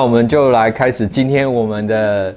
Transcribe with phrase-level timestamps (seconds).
[0.00, 2.34] 那我们就来开始今天我们的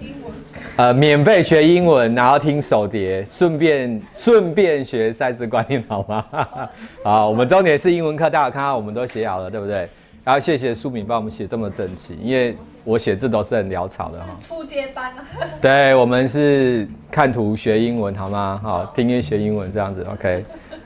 [0.76, 6.26] 呃免费学英文，然后听手碟，顺便顺便学赛事观念，好吗？
[7.06, 9.88] 好，我们重点是英文课，大家看到我们都写好了，对不对？
[10.26, 12.54] 然后谢谢苏敏帮我们写这么整齐，因为
[12.84, 14.38] 我写字都是很潦草的哈。
[14.42, 15.24] 初阶班啊，
[15.62, 18.60] 对，我们是看图学英文，好吗？
[18.62, 20.44] 好，听音学英文这样子，OK。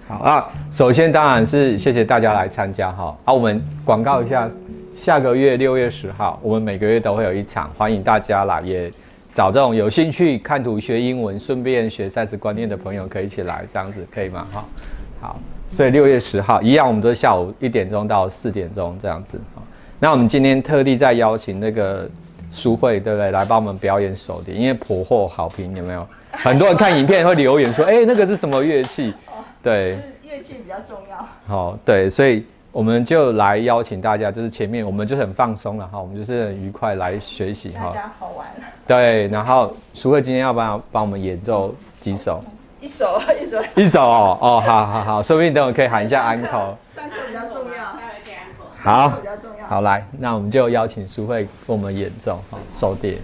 [0.07, 3.18] 好啊，首先当然是谢谢大家来参加哈。
[3.25, 4.48] 好，我们广告一下，
[4.98, 8.89] 下个月六月十号，我们每个月都会有一场，欢迎大家来，也
[9.32, 14.47] 找这种有兴趣看图学英文，顺便学赛事观念的朋友可以一起来，这样子可以吗？
[14.52, 14.65] 哈，
[15.21, 19.39] 好，所以六月十号一样，我们都是下午一点钟到四点钟这样子。
[19.54, 19.61] 好，
[20.00, 22.10] 那我们今天特地再邀请那个
[22.50, 23.29] 苏慧，对不对？
[23.29, 26.05] 来帮我们表演手碟，因为颇获好评，有没有？
[26.33, 29.14] 很多人看影片会留言说，哎，那个是什么乐器？
[29.61, 29.91] 对，
[30.24, 31.27] 乐器比较重要。
[31.47, 32.44] 好，对，所以
[32.78, 37.88] 我们就来邀请大家，就是前面我们就很放松了哈，我们就是很愉快来学习哈。
[37.88, 38.45] 大家好玩。
[38.86, 42.39] 对，然后苏慧今天要帮帮我们演奏几首？
[42.80, 46.78] 一首，一首，一首哦哦，好好好，说不定等会可以喊一下安口。
[46.95, 47.84] 上课比较重要，
[48.78, 49.66] 好，比较重要。
[49.66, 53.17] 好，来，那我们就邀请苏慧给我们演奏，好，手碟。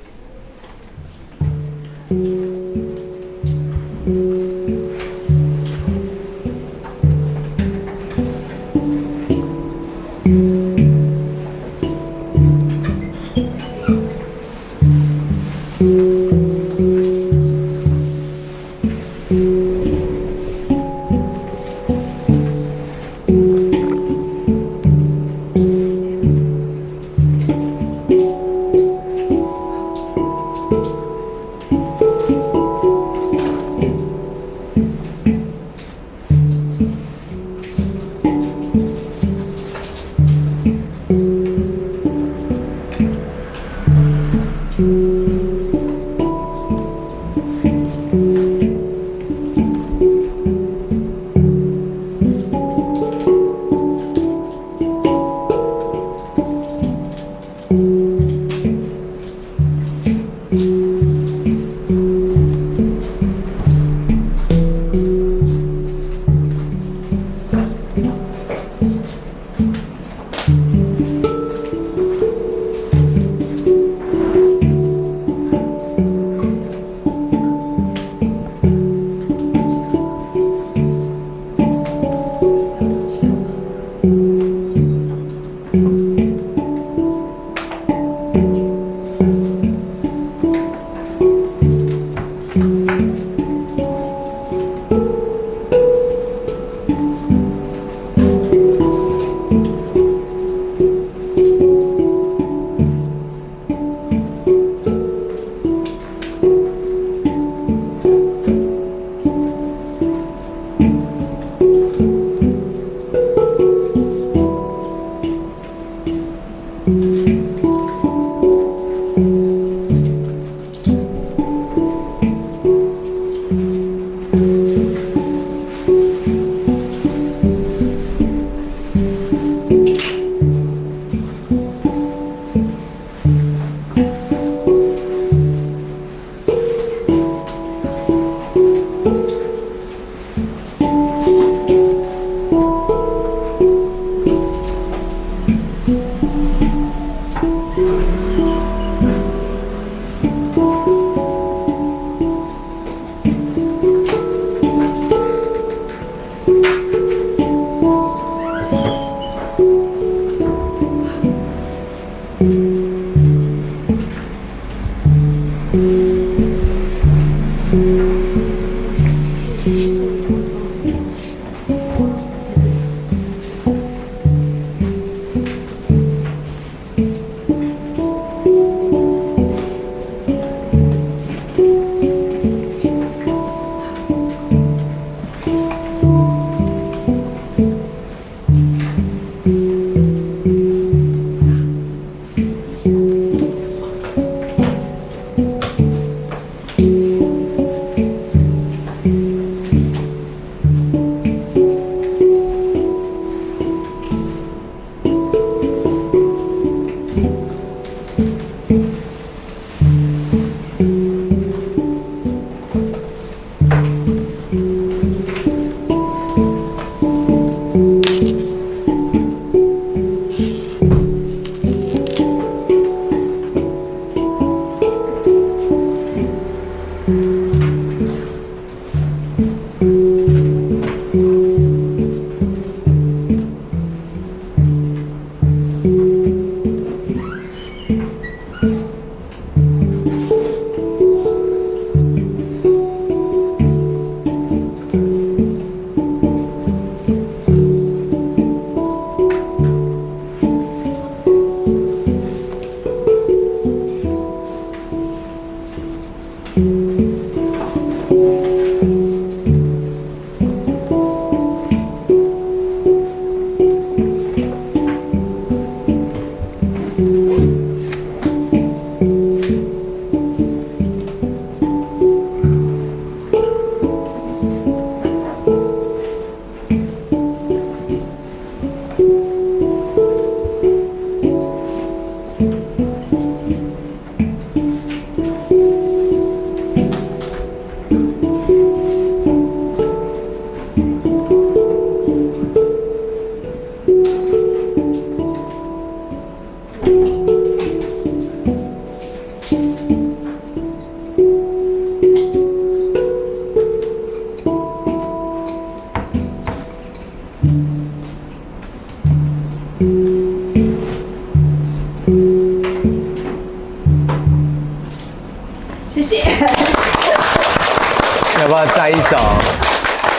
[318.63, 319.17] 要再一首？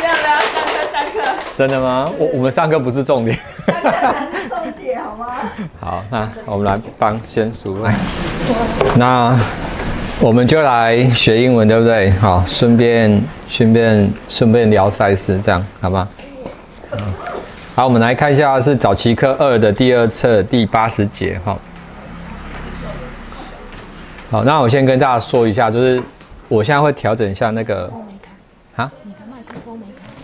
[0.02, 2.10] 没有没有，上课上课，真的吗？
[2.18, 3.38] 我我们上课不是重点。
[3.66, 5.26] 上课才是重点好吗？
[5.80, 7.94] 好，那我们来帮先数来。
[8.96, 9.34] 那
[10.20, 12.10] 我们就来学英文，对不对？
[12.12, 16.06] 好，顺便顺便顺便聊赛事，这样好吗？
[16.92, 16.98] 嗯
[17.74, 21.56] 好，我们来看一下是早期课二的第二册第八十节哈。
[24.30, 26.00] 好，那我先跟大家说一下，就是
[26.46, 27.90] 我现在会调整一下那个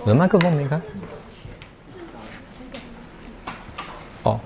[0.03, 0.81] 我的麦克风没开。
[4.23, 4.41] 哦，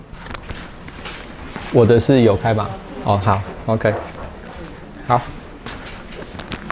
[1.73, 2.69] 我的是有开吧？
[3.05, 3.95] 哦，好，OK，
[5.07, 5.21] 好。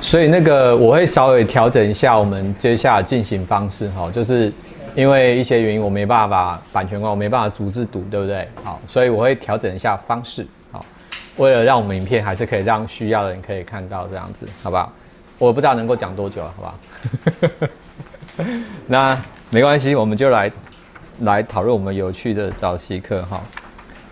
[0.01, 4.53] 所以那个我会稍微调整一下我们接下来进行方式哈，就是
[4.97, 8.49] 因为一些原因我没办法版权关，我没办法逐字读，对不对？
[8.65, 10.85] 好，所以我会调整一下方式，好，
[11.37, 14.93] 为了让我们影片还是可以让需要的人可以看到这样子，好不好？
[15.39, 17.73] 我不知道能够讲多久了，好不好？
[18.87, 19.21] 那
[19.51, 20.51] 没关系，我们就来
[21.21, 23.41] 来讨论我们有趣的早期课哈。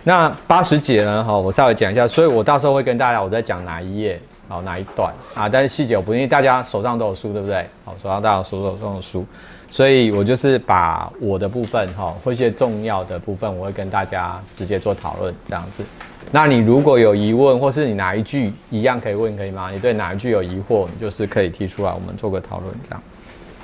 [0.05, 1.23] 那八十节呢？
[1.23, 5.49] 哈，我稍微讲一下，所以我到时候会跟大家我在讲哪一页，好哪一段啊？
[5.49, 7.67] 但是细节我不，因为大家手上都有书，对不对？
[7.85, 9.27] 好，手上大家手手上有书，
[9.71, 15.85] 所以我就是把我的部分哈，或一些重要的部分，我会跟大家直接做讨论这样子。
[16.31, 19.71] 那你如果有疑问，或是你哪一句一样可以问，可以吗？
[19.71, 23.03] 你对哪一句有疑惑，你就是可以提出来，我们做个讨论这样。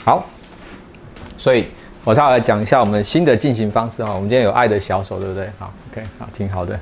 [0.05, 0.25] 好，
[1.38, 1.66] 所以
[2.04, 4.14] 我稍微来讲一下我们新的进行方式哈。
[4.14, 5.48] 我们今天有爱的小手，对不对？
[5.58, 6.78] 好，OK，好，挺好的。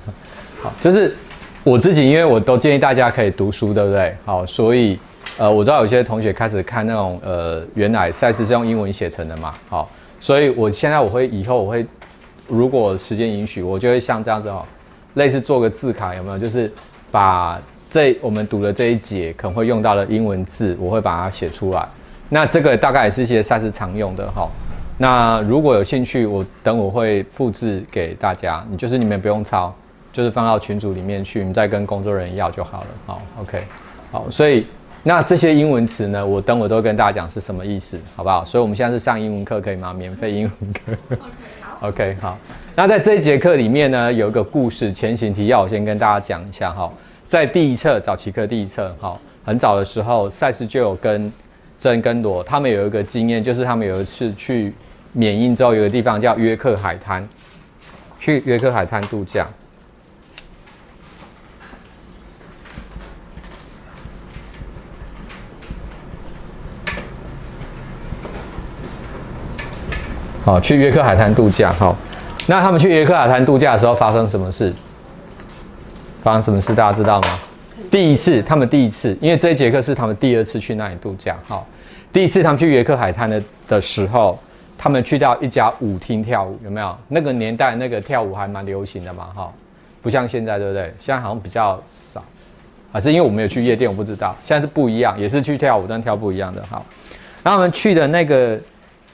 [0.63, 1.15] 好，就是
[1.63, 4.15] 我自己，因为我都建议大家可以读书，对不对？
[4.25, 4.99] 好，所以
[5.39, 9.91] 呃，我知道有些同学开始看那种呃，原来赛事是用英文写成的嘛，好，
[10.21, 11.85] 所以我现在我会以后我会，
[12.47, 14.65] 如果时间允许，我就会像这样子哦，
[15.15, 16.39] 类似做个字卡，有没有？
[16.39, 16.73] 就是
[17.11, 17.61] 把
[17.91, 21.87] 这我们读的这一节可能会用到的英文字，我会把它写出来。
[22.29, 24.49] 那这个大概也是一些赛事常用的哈。
[24.97, 29.75] 那如果有兴趣，我等我会复制给大家，你就是你们不用抄，
[30.13, 32.87] 就是放到群组里面去，你再跟工作人员要就好了。
[33.07, 33.61] 好，OK，
[34.13, 34.67] 好，所以
[35.03, 38.45] 那这些英文词呢，我等我都跟大家讲是什么意思，好不好？
[38.45, 39.93] 所以我们现在是上英文课，可以吗？
[39.93, 41.17] 免费英文课。
[41.81, 42.39] OK，好。
[42.77, 46.91] 那在这一节课里面呢，有一个故事前行提要，我先跟大家讲一下哈。
[47.27, 51.33] 在第一册早期课第一册，哈，很早的时候，赛事就有跟
[51.79, 54.73] 珍跟罗他们有一个经验，就是他们有一次去
[55.13, 57.29] 缅因州有个地方叫约克海滩，
[58.19, 59.47] 去约克海滩度假。
[70.45, 71.73] 好，去约克海滩度假。
[71.73, 71.97] 好，
[72.47, 74.73] 那他们去约克海滩度假的时候发生什么事？
[76.23, 77.29] 发生什么事大家知道吗？
[77.95, 81.39] 第一次，他们第一次，因为这一节课是他们第二次去那里度假。
[81.47, 81.65] 好，
[82.13, 84.37] 第一次他们去约克海滩的的时候，
[84.77, 86.99] 他们去到一家舞厅跳舞，有没有？
[87.07, 89.53] 那个年代那个跳舞还蛮流行的嘛，哈，
[90.03, 90.93] 不像现在，对不对？
[90.99, 92.21] 现在好像比较少，
[92.91, 94.35] 还是因为我没有去夜店，我不知道。
[94.43, 96.61] 现在是不一样，也是去跳舞，但跳不一样的。
[96.69, 96.85] 好，
[97.45, 98.59] 然后我们去的那个。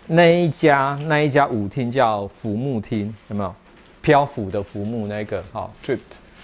[0.06, 3.54] 那一家那一家舞厅叫浮木厅，有没有？
[4.00, 5.98] 漂浮的浮木那个，好，drift，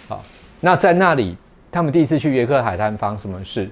[0.07, 0.23] 好。
[0.61, 1.35] 那在那里，
[1.77, 3.69] 他们第一次去约克海滩发生什么事？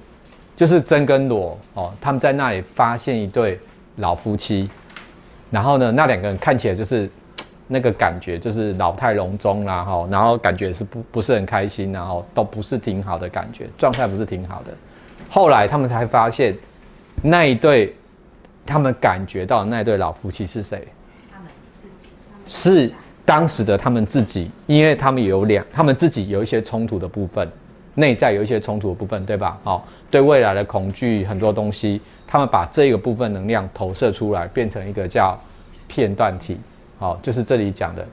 [0.55, 3.59] 就是真跟罗哦，他们在那里发现一对
[3.97, 4.69] 老夫妻，
[5.51, 7.09] 然后呢，那两个人看起来就是
[7.67, 14.73] 那个感觉，就是老态龙钟啦，哈，然后感觉是不不是很开心，然后都不是挺好的感觉，状态不是挺好的。
[15.31, 16.55] 后来他们才发现
[17.23, 17.95] 那一对。
[18.67, 20.89] 他们感觉到那对老夫妻是谁？
[21.31, 21.49] 他们
[21.83, 22.09] 自己
[22.47, 22.91] 是
[23.23, 27.47] 当时的他们自己，因为他们有两，他们自己有一些冲突的部分，
[27.95, 29.59] 内在有一些冲突的部分，对吧？
[29.63, 35.39] 好，对未来的恐惧很多东西，他们把这个部分能量投射出来，变成一个叫
[35.87, 36.59] 片段体，
[36.99, 38.07] 好，就是这里讲的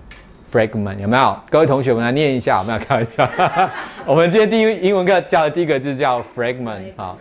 [0.51, 1.37] fragment，有没有？
[1.49, 3.29] 各位同学我们来念一下，有没有开玩笑？
[4.05, 7.17] 我们今天第一英文课教的第一个字叫 fragment，啊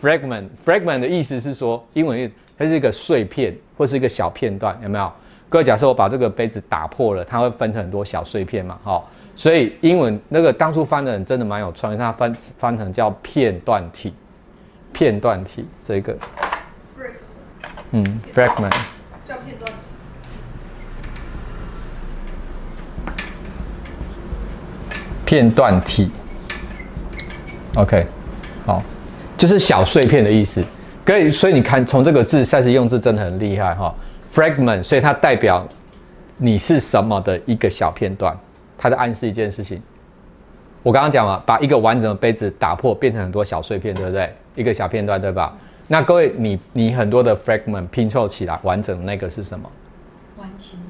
[0.00, 2.30] ，fragment，fragment 的意思是说英文。
[2.56, 5.12] 它是一个碎片或是一个小片段，有没有？
[5.54, 8.76] 各位，假设我把这个杯子打破了，它会分成很多小碎片嘛？
[8.82, 14.12] 好，所以英文那个当初翻的人真的蛮有创意，它翻翻成叫片段体，
[14.92, 16.16] 片段体这个，
[17.92, 18.76] 嗯，fragment，
[19.24, 19.76] 叫片段体，
[25.24, 26.10] 片段体
[27.76, 28.04] ，OK，
[28.66, 28.82] 好，
[29.38, 30.64] 就是小碎片的意思。
[31.04, 33.94] 可以，所以你看，从这个字，赛斯用字真的很厉害哈。
[34.34, 35.64] Fragment，所以它代表
[36.38, 38.36] 你是什么的一个小片段，
[38.76, 39.80] 它在暗示一件事情。
[40.82, 44.28] 我刚刚讲了，把一个完整的杯子打破，变成很多小碎片，对不对？
[44.56, 45.56] 一个小片段，对吧？
[45.86, 49.70] 那各位，你你很多的 fragment 拼凑起来完整的那个是什么？
[50.36, 50.80] 完形。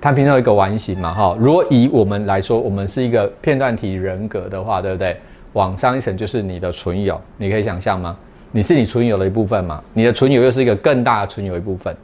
[0.00, 1.36] 它拼凑一个完形嘛，哈。
[1.40, 5.16] 如果以我们来说，我们是一个片段体人格的话，对不对？
[5.54, 8.16] 往上一层就是你的存有，你可以想象吗？
[8.52, 9.82] 你是你存有的一部分嘛？
[9.92, 11.94] 你的存有又是一个更大的存有一部分，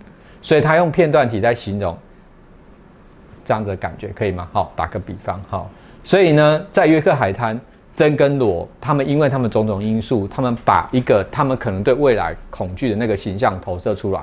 [0.42, 1.96] 所以他用片段体在形容
[3.44, 4.46] 这样子的感觉，可以吗？
[4.52, 5.70] 好，打个比方，好。
[6.02, 7.58] 所以呢，在约克海滩，
[7.94, 14.20] 真跟罗他们因为他们种种因素，他们把一个他们可能对未来恐惧的那个形象投射出来，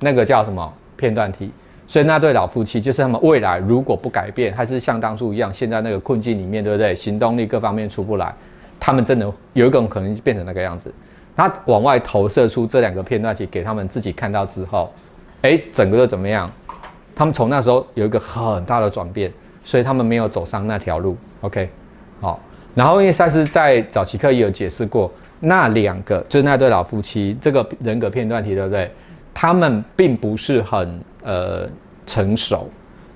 [0.00, 1.50] 那个叫什么片段体？
[1.86, 6.96] 所以那对老夫妻就是他们未来如果不改变，还是像当初一样，现在那个困境里面，对不对？
[6.96, 8.34] 行动力各方面出不来。
[8.80, 10.92] 他们真的有一种可能变成那个样子，
[11.36, 14.92] 他往外投射出这两个片段体给他们自己看到之后，
[15.42, 16.50] 哎，整个怎么样？
[17.14, 19.30] 他们从那时候有一个很大的转变，
[19.62, 21.16] 所以他们没有走上那条路。
[21.42, 21.68] OK，
[22.20, 22.40] 好。
[22.74, 28.90] 然后因为赛斯在早期课也有解释过，那两个就是那对老夫妻这个人格片段体，对不对？
[29.34, 31.68] 他们并不是很呃
[32.06, 32.68] 成熟。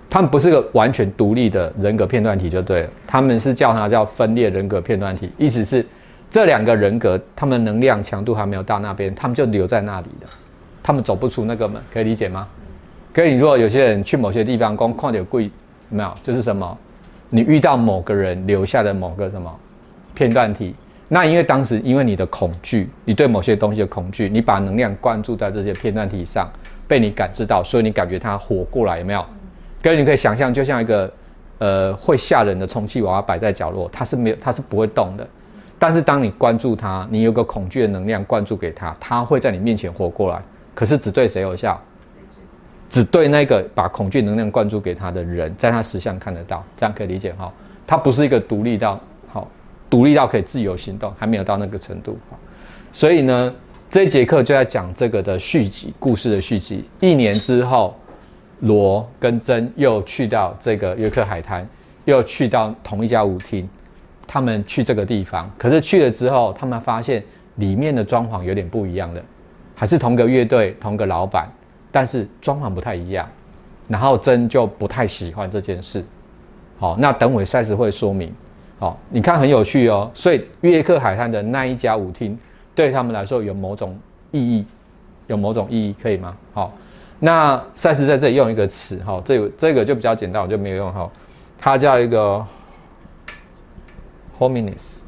[0.09, 5.85] 他们不是个完全独立的人格片段体就对了，他们是叫它叫分裂人格片段体，意思是
[6.31, 10.27] 这两个人格，他们能量强度还没有到那边，他们就留在那里的，
[10.87, 12.47] 他们走不出那个门，可以理解吗？
[13.13, 15.51] 可以，如果有些人去某些地方，光看点贵，
[15.89, 16.79] 没有，就是什么，
[17.29, 19.53] 你遇到某个人留下的某个什么
[20.15, 20.77] 片段体，
[21.09, 26.49] 那因为当时因为你的恐惧，你对某些东西的恐惧，你把能量灌注在这些片段体上，
[26.87, 29.27] 被你感知到，所以你感觉它活过来，有没有？
[29.83, 31.13] 可以你可以想象，就像一个，
[31.59, 35.27] 呃，会吓人的充气娃娃摆在角落，它是没有，它是不会动的。
[35.81, 40.41] 但是当你关注它，你有个恐惧的能量灌注给它，它会在你面前活过来。
[40.77, 41.81] 可是只对谁有效？
[42.89, 47.53] 只对那个把恐惧能量灌注给他的人，在他实相看得到，这样可以理解哈。
[47.85, 49.49] 他不是一个独立到好，
[49.91, 52.17] 独立到可以自由行动，还没有到那个程度。
[52.93, 53.53] 所以呢，
[53.91, 56.85] 这一节课就在讲这个的续集，故事的续集。
[57.01, 57.97] 一年之后。
[58.61, 61.69] 罗跟珍又去到这个约克海滩，
[62.07, 63.69] 又去到同一家舞厅，
[64.27, 67.23] 他们去这个地方，可是去了之后，他们发现
[67.57, 69.23] 里面的装潢有点不一样的，
[69.77, 71.49] 还是同个乐队、同个老板，
[71.93, 73.29] 但是装潢不太一样，
[73.87, 76.05] 然后珍就不太喜欢这件事。
[76.79, 78.35] 好，那等会赛事会说明。
[78.79, 82.37] 好，你看很有趣哦，所以约克海滩的那一家舞厅
[82.75, 83.97] 对他们来说有某种
[84.33, 84.67] 意义，
[85.29, 86.37] 有某种意义，可以吗？
[86.53, 86.73] 好。
[87.19, 91.11] 那赛斯在这里用一个词哈，这个这个就比较简单，我就没有用哈。
[91.59, 92.45] 它叫一个
[94.39, 95.01] hominis，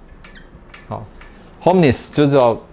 [0.89, 1.05] 好
[1.63, 2.67] ，hominis 就是说，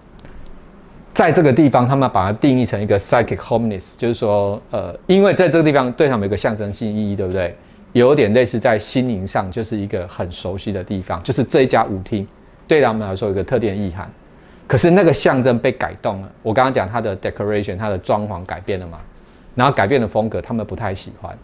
[1.16, 7.56] 在这个地方，他们把它定义成一个 psychic hominis，就是说，呃，因为在这个地方对他们有个象征性意义，对不对？
[7.94, 12.28] 有点类似在心灵上就是一个很熟悉的地方，就是这一家舞厅
[12.68, 14.10] 对他们来说有个特定的意涵。
[14.66, 18.98] 可是那个象征被改动了，我刚刚讲它的 decoration，它的装潢改变了嘛？
[19.54, 21.34] 然后改变的风格，他们不太喜欢，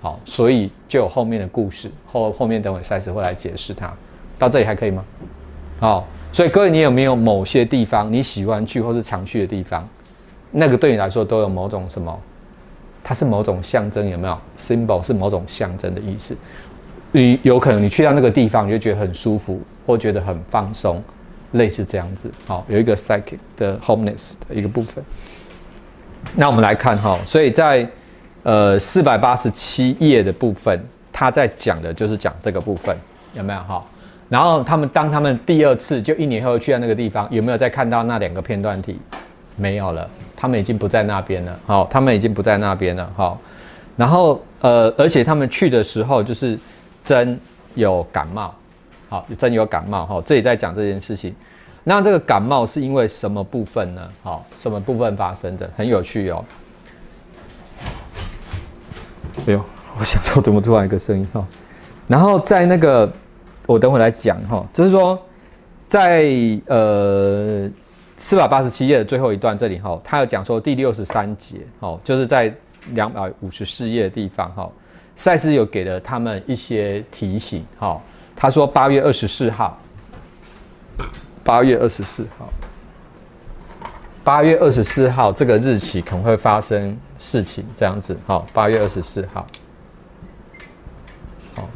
[0.00, 1.90] 好，所以就有后面的故事。
[2.06, 3.92] 后后面等会赛斯会来解释它。
[4.38, 5.04] 到这里还可以吗？
[5.78, 9.88] 好，所以各位，你有没有某些地方你喜欢去或是常去的地方？
[10.52, 12.16] 那个对你来说都有某种什么？
[13.02, 16.36] 它是某种象征，有没有？symbol 是某种象征的意思。
[17.12, 21.02] 你有可能你去到那个地方，你就觉得很舒服，或觉得很放松，
[21.52, 22.30] 类似这样子。
[22.46, 25.02] 好，有一个 psychic 的 homeness 的一个部分。
[26.36, 27.88] 那我们来看哈，所以在
[28.44, 30.80] 呃四百八十七页的部分，
[31.12, 32.96] 他在讲的就是讲这个部分，
[33.34, 33.84] 有没有哈？
[34.30, 38.98] 然后他们当他们第二次就一年后去到那个地方，有没有再看到那两个片段体？
[39.56, 41.60] 没有了，他们已经不在那边了。
[41.66, 43.12] 好，他们已经不在那边了。
[43.14, 43.38] 好，
[43.96, 46.58] 然后呃，而且他们去的时候就是
[47.04, 47.38] 真
[47.74, 48.54] 有感冒，
[49.08, 50.22] 好，真有感冒哈。
[50.24, 51.34] 这里在讲这件事情。
[51.82, 54.08] 那这个感冒是因为什么部分呢？
[54.22, 55.68] 好，什么部分发生的？
[55.76, 56.44] 很有趣哦。
[59.46, 59.64] 哎呦，
[59.98, 61.44] 我想说怎么突然一个声音哈？
[62.06, 63.10] 然后在那个，
[63.72, 65.20] 我等会来讲哈，就是说，
[65.88, 66.24] 在
[66.66, 67.70] 呃
[68.16, 72.52] 四百八十七页的最后一段这里哈，他有讲说第六十三节，哦，就是在
[72.92, 74.70] 两百五十四页的地方哈，
[75.14, 78.00] 赛斯有给了他们一些提醒哈，
[78.34, 79.78] 他说八月二十四号。
[81.42, 82.48] 八月二十四号，
[84.22, 88.16] 八月二十四号这个日期可能会发生事情，这样子。
[88.26, 89.46] 好，八月二十四号，
[91.56, 91.68] 好，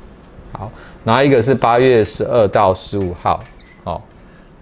[0.53, 0.73] 好，
[1.05, 3.39] 然后一个是八月十二到十五号，
[3.85, 4.03] 好，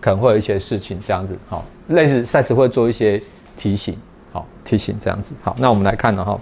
[0.01, 1.39] 可能会有一些事情，这样子。
[1.49, 3.23] 好，类似赛事会做一些
[3.57, 3.97] 提醒，
[4.33, 5.33] 好，提醒这样子。
[5.43, 6.41] 好，那我们来看了哈。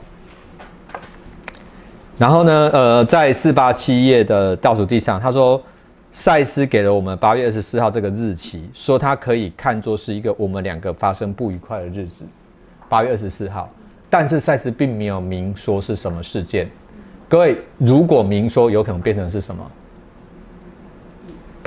[2.16, 5.62] 然后呢，呃，在四八七页的倒数第三，他说。
[6.12, 12.24] 赛斯给了我们八月二十四号这个日期，说它可以看作是一个我们两个发生不愉快的日子，
[12.88, 13.70] 八月二十四号。
[14.10, 16.68] 但是赛斯并没有明说是什么事件。
[17.28, 19.64] 各位，如果明说，有可能变成是什么？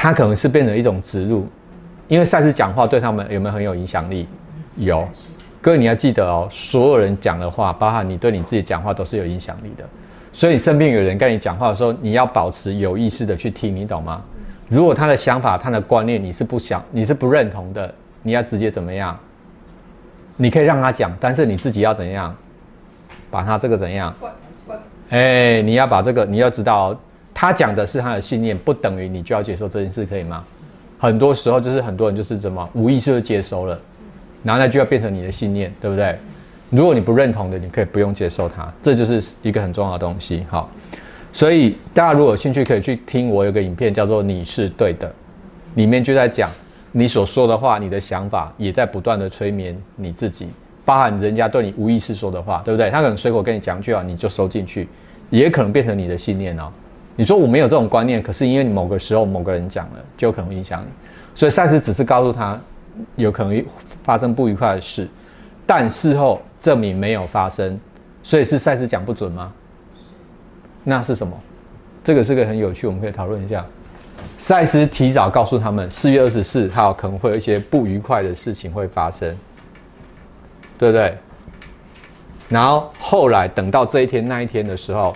[0.04, 1.48] 它可能是变成一种植入，
[2.10, 4.28] 因为赛事讲话对他们有没有很有影响力？
[4.76, 5.08] 有。
[5.62, 9.86] 各位你要记得哦，所有人讲的话，包含你对你自己讲话，都是有影响力的。
[10.34, 14.22] 所以身边有人跟你讲话的时候，你要保持有意识的去听，你懂吗？
[14.68, 19.18] 如果他的想法、他的观念你是不想、你是不认同的，你要直接怎么样？
[20.36, 22.36] 你可以让他讲，但是你自己要怎样？
[23.32, 24.14] 把他这个怎样？
[25.12, 26.94] 哎，你要把这个，你要知道，
[27.34, 30.44] 他讲的是他的信念，不等于你就要接受这件事，可以吗？
[31.00, 33.78] 很多时候就是很多人就是怎么无意识的接收了，
[34.44, 36.18] 然后那就要变成你的信念，对不对？
[36.70, 40.46] 如果你不认同的，你可以不用接受它，这就是一个很重要的东西。
[40.50, 40.72] 好，
[41.32, 45.08] 所以大家如果有兴趣，可以去听我有个影片叫做《你是对的》，
[45.76, 46.50] 里面就在讲
[46.92, 50.48] 你所说的话，你的想法也在不断的催眠你自己，
[50.86, 52.90] 包含人家对你无意识说的话，对不对？
[52.90, 54.88] 他可能随口跟你讲句话，你就收进去，
[55.30, 56.72] 也可能变成你的信念哦。
[57.16, 60.88] 你说我没有这种观念，可是因为你某个时候某个人讲了，就可能影响你。
[61.36, 62.60] 所以赛斯只是告诉他，
[63.16, 63.66] 有可能
[64.04, 65.08] 发生不愉快的事，
[65.66, 66.42] 但事后。
[66.64, 67.78] 证明没有发生，
[68.24, 69.52] 所以是赛斯讲不准吗？
[70.86, 71.38] 那是什么？
[72.02, 73.66] 这个是个很有趣，我们可以讨论一下。
[74.38, 79.38] 赛斯提早告诉他们，四月二十四号可能会有一些不愉快的事情会发生，
[80.78, 81.18] 对不对？
[82.48, 85.14] 然后后来等到这一天那一天的时候，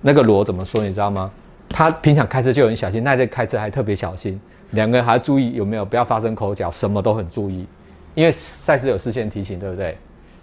[0.00, 0.82] 那个罗怎么说？
[0.82, 1.30] 你知道吗？
[1.68, 7.66] 他平常开车就很小心，那天开车还特别小心，两个人还要注意有没有不要发生口角，什么都很注意，
[8.14, 9.96] 因为赛斯有事先提醒，对不对？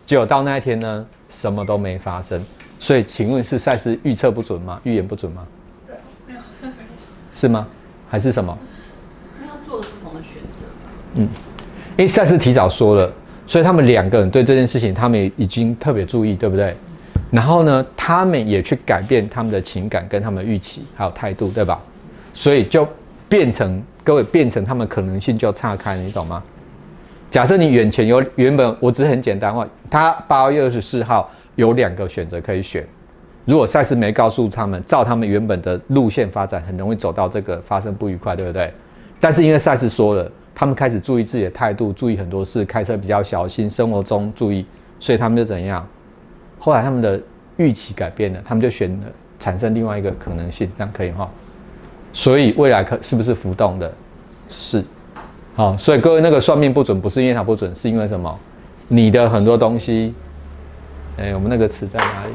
[0.05, 2.43] 结果到那一天呢，什么都没发生。
[2.79, 4.79] 所以，请问是赛斯预测不准吗？
[4.83, 5.47] 预言不准吗？
[5.87, 5.95] 对，
[6.27, 6.39] 没有。
[7.31, 7.65] 是吗？
[8.07, 8.55] 还是什么？
[9.39, 10.67] 他要做不同的选择。
[11.15, 11.27] 嗯，
[11.97, 13.11] 因为赛斯提早说了，
[13.47, 16.75] 所以他们两个人对这件事情，他们已经特别注意，对不对？
[17.31, 21.79] 然后呢，他们也去改变他们的情感、跟他们的预期还有态度，对吧？
[22.33, 22.87] 所以就
[23.27, 26.41] 变成各位变成他们可能性就岔开，你懂吗？
[27.29, 32.85] 假设你眼前有原本，我只是很简单话，他八月二十四号有两个选择可以选。
[33.43, 38.71] 如果赛事没告诉他们，照他们原本的路线发展，很容易走到这个发生不愉快，对不对？
[39.19, 44.65] 但是因为赛事说了，他们开始注意自己的态度，注意很多事，开车比较小心，生活中注意，
[44.99, 45.85] 所以他们就怎样？
[46.59, 47.21] 后来他们的
[47.57, 49.07] 预期改变了，他们就选了
[49.39, 51.29] 产生另外一个可能性，这样可以哈？
[52.11, 53.93] 所以未来可是不是浮动的？
[54.49, 54.83] 是。
[55.55, 58.39] 好，所以各位那个算命不准，不是因为它不准，是因为什么？
[58.87, 60.13] 你的很多东西，
[61.17, 62.33] 哎，我们那个词在哪里？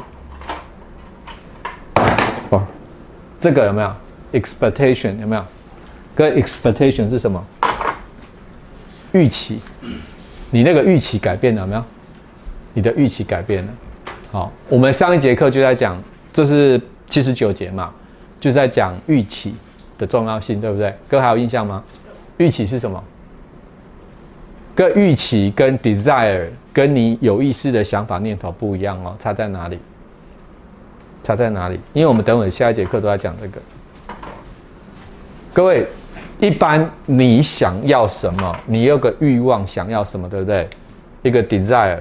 [2.51, 2.67] 哦，
[3.39, 3.93] 这个有没有
[4.33, 5.45] ？expectation 有没有？
[6.15, 7.45] 各位 expectation 是什么？
[9.13, 9.61] 预期。
[10.51, 11.85] 你那个预期改变了没有？
[12.73, 13.73] 你的预期改变了。
[14.33, 16.01] 好，我们上一节课就在讲，
[16.33, 17.93] 这是七十九节嘛，
[18.39, 19.57] 就在讲预期
[19.99, 20.95] 的重要性，对不对？
[21.09, 21.83] 各位还有印象吗？
[22.37, 23.03] 预期是什么？
[24.73, 29.81] 跟预期跟 desire 跟你有意识的想法念头不一样哦，差在哪里？
[31.25, 31.81] 差在哪里？
[31.93, 33.61] 因为我们等会下一节课都在讲这个。
[35.53, 35.89] 各位，
[36.39, 38.57] 一般你想要什么？
[38.65, 40.69] 你有个欲望想要什么，对不对？
[41.23, 41.99] 一个 desire。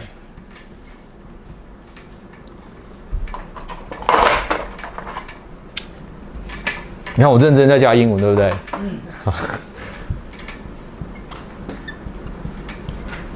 [7.20, 8.50] 你看我认真在教英文，对不对？
[8.80, 9.34] 嗯。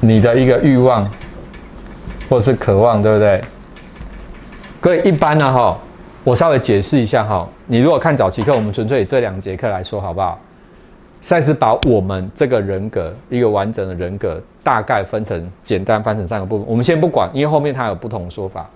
[0.00, 1.06] 你的一个欲望，
[2.30, 3.44] 或是渴望，对不对？
[4.80, 5.78] 各位，一般呢，哈，
[6.24, 7.46] 我稍微解释一下哈。
[7.66, 10.40] 你如果看早期课，我们纯粹以这两节课来说，好不好？
[11.20, 16.66] 赛斯把我们这个人格一个完整的人格，大概分成简单分成三个部分。
[16.66, 18.66] 我们先不管，因为后面它有不同的说法，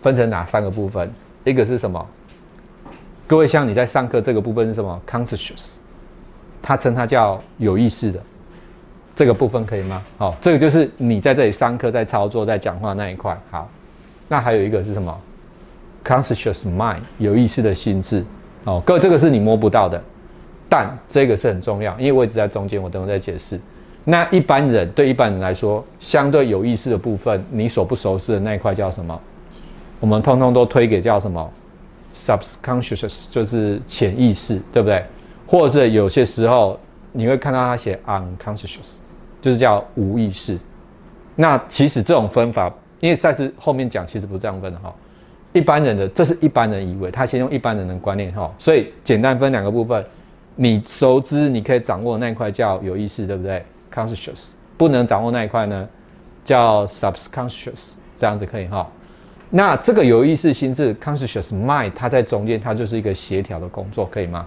[0.00, 1.12] 分成哪三个部分？
[1.44, 2.02] 一个是什么？
[3.26, 5.76] 各位，像你在上课这个部分是什么？conscious，
[6.62, 8.20] 他称它叫有意识的。
[9.16, 10.02] 这个部分可以吗？
[10.18, 13.38] 好，这个就是你在这里上课、在操作、在讲话那一块。
[13.50, 13.70] 好，
[14.28, 15.20] 那还有一个是什么
[16.04, 18.24] ？Conscious mind，有意识的心智。
[18.64, 20.02] 哦，各位这个是你摸不到的，
[20.68, 23.58] 但这个是很重要，因为我一直在中间，我等会再解释。
[24.04, 29.18] 那一般人对一般人来说，相对有意识的部分，你所不熟悉的那一块叫什么？
[30.00, 31.50] 我们通通都推给叫什么
[32.14, 35.04] ？Subconscious，就是潜意识，对不对？
[35.46, 36.78] 或者有些时候
[37.12, 38.98] 你会看到他写 Unconscious。
[39.40, 40.58] 就是叫无意识。
[41.36, 44.90] 那其实这种分法，因为赛斯后面讲，其实不是这样分的哈。
[45.52, 50.02] 一般人的，这是一般人以为他先用一般人的观念哈，所以简单分两个部分，
[50.56, 55.86] 你熟知、你可以掌握的那一块叫有意识，对不对？conscious，不能掌握那一块呢，
[56.42, 58.90] 叫 subconscious，这样子可以哈。
[59.56, 64.44] 那这个有意识心智 conscious mind，它在中间，它就是一个协调的工作，可以吗？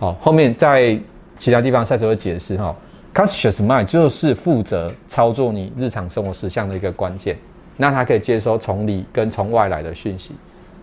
[0.00, 0.98] 好，后面在
[1.36, 2.74] 其他地方赛车会解释哈。
[3.14, 7.36] conscious mind 就是负责操作你日常生活实相的一个关键，
[7.76, 10.32] 那它可以接收从里跟从外来的讯息。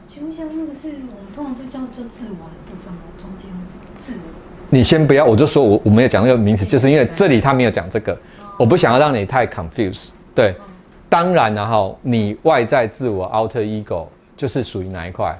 [0.08, 3.00] 请问一下，那个是我们通常都叫做自我的部分吗？
[3.17, 3.50] 中间
[4.00, 4.19] 自我？
[4.69, 8.17] 你先不要，我就说我我没有讲那个名词，就是因为这里他没有讲这个，
[8.58, 10.12] 我不想要让你太 confused。
[10.34, 10.56] 对，
[11.15, 15.34] 当然然后你外在自我 outer ego 就是属于哪一块？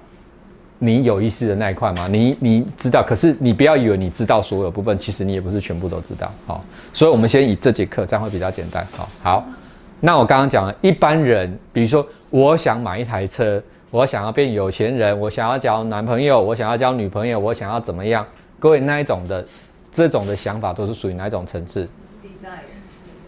[0.80, 2.08] 你有意识的那一块吗？
[2.10, 6.32] 你你知道，可是你不要以为你知道所有部分，其实你也不是全部都知道。
[6.48, 8.88] 好，所以我们先以这节课，这样会比较简单。
[8.96, 9.46] 好，好，
[10.00, 13.62] 那我刚刚讲了，一般人，比如说我想买一台车，
[13.92, 18.26] 我想要变有钱人，我想要交男朋友，我想要交女朋友，我想要怎么样？
[18.60, 19.46] 各位那一种的，
[19.92, 21.86] 这种的想法都是属于哪一种层次。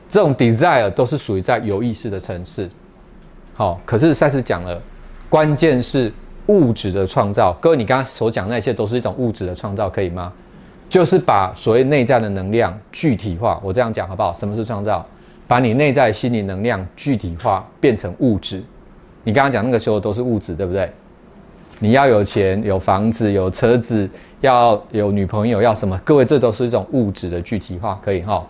[0.08, 2.70] 这种 desire 都是属于在有意识的层次。
[3.56, 4.82] 好，可是赛斯讲了，
[5.30, 6.12] 关键是。
[6.50, 10.32] 物质的创造，各位，你刚刚所讲那些都是一种物质的创造，可以吗？
[10.88, 13.60] 就是把所谓内在的能量具体化。
[13.62, 14.32] 我这样讲好不好？
[14.32, 15.06] 什么是创造？
[15.46, 18.64] 把你内在心理能量具体化，变成物质。
[19.26, 20.90] 你刚刚讲那个时候都是物质，对不对？
[21.80, 26.00] 你要有钱、有房子、有车子，要有女朋友，要什么？
[26.06, 28.48] 各位，这都是一种物质的具体化，可以哈？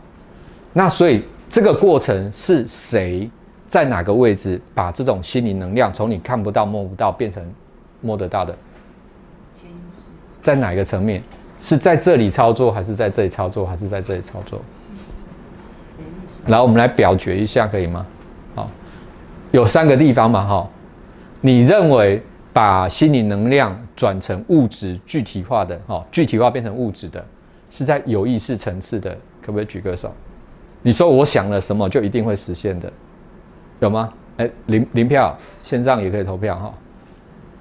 [0.71, 3.29] 那所以这个过程是谁
[3.67, 7.43] 在哪个位置把这种心理能量从你看不到、摸不到变成？
[7.99, 8.55] 摸得到的，
[10.43, 11.23] 在哪个层面？
[11.59, 14.61] 是在这里操作，还是在这里操作，还是在这里操作？
[16.45, 18.05] 来，我们来表决一下，可以吗？
[18.53, 18.69] 好，
[19.51, 20.69] 有三个地方嘛，哈。
[21.41, 22.21] 你认为
[22.53, 27.25] 把心理能量转成物质具体化的，哈，具体化变成物质的，
[27.71, 29.09] 是在有意识层次的，
[29.41, 30.13] 可不可以举个手？
[30.87, 32.89] 你说我想了什么，就一定会实现的，
[33.81, 34.09] 有吗？
[34.37, 36.73] 哎，零零票，线上也可以投票，哈。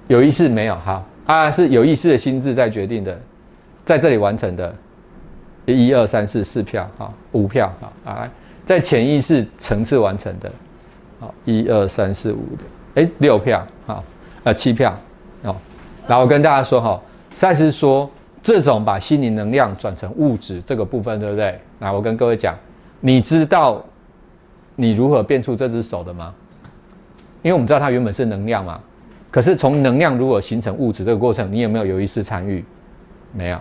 [0.07, 0.77] 有意识没有？
[0.77, 1.05] 好。
[1.25, 3.21] 啊，是有意识的心智在决定的，
[3.85, 4.73] 在这里完成的，
[5.65, 8.31] 一二三四四票，好，五票，好，来，
[8.65, 10.49] 在潜意识层次完成的，
[11.19, 14.05] 好，一二三四五的，哎，六票，好，
[14.45, 14.97] 呃，七票，
[15.43, 15.57] 哦，
[16.07, 17.03] 然后跟大家说哈，
[17.35, 18.09] 赛斯说
[18.41, 21.61] 这种把心灵能量转成物质这个部分，对不对？
[21.81, 22.57] 来，我跟各位讲，
[23.07, 23.81] 你知道
[24.75, 26.35] 你如何变出这只手的吗？
[27.41, 28.81] 因为我们知道它原本是能量嘛。
[29.31, 32.65] 可是从能量如果形成物质这个过程，你有没有有意识参与？
[33.33, 33.61] 没有。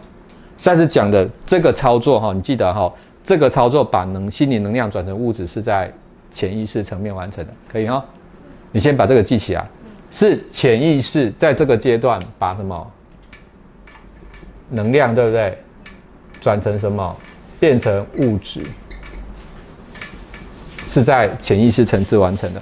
[0.58, 2.92] 上次讲的这个操作哈，你记得哈，
[3.24, 5.94] 这个操作把能心理能量转成物质是在
[6.32, 8.04] 潜意识层面完成的，可以哈？
[8.72, 9.64] 你先把这个记起来，
[10.10, 12.92] 是潜意识在这个阶段把什么
[14.72, 15.56] 能量对不对？
[16.42, 17.16] 转成什么？
[17.60, 18.64] 变成物质，
[20.88, 22.60] 是在潜意识层次完成的。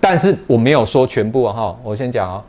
[0.00, 2.42] 但是我没有说全部啊哈，我先讲哦，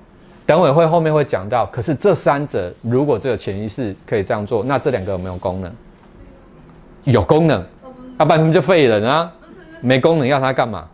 [0.45, 1.65] 等会会后面会讲到。
[1.67, 5.71] 可是这三者如果这个潜意识可以这样做，那这两个有没有功能？
[7.05, 7.65] 有功能，
[8.19, 9.31] 要不然他们就废人啊。
[9.81, 10.85] 没功能要他干嘛？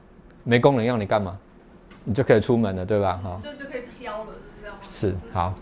[0.43, 1.35] 没功能要你干嘛？
[2.03, 3.19] 你就可以出门了，对吧？
[3.23, 4.77] 哈，就就可以飘了，是这样。
[4.81, 5.53] 是好，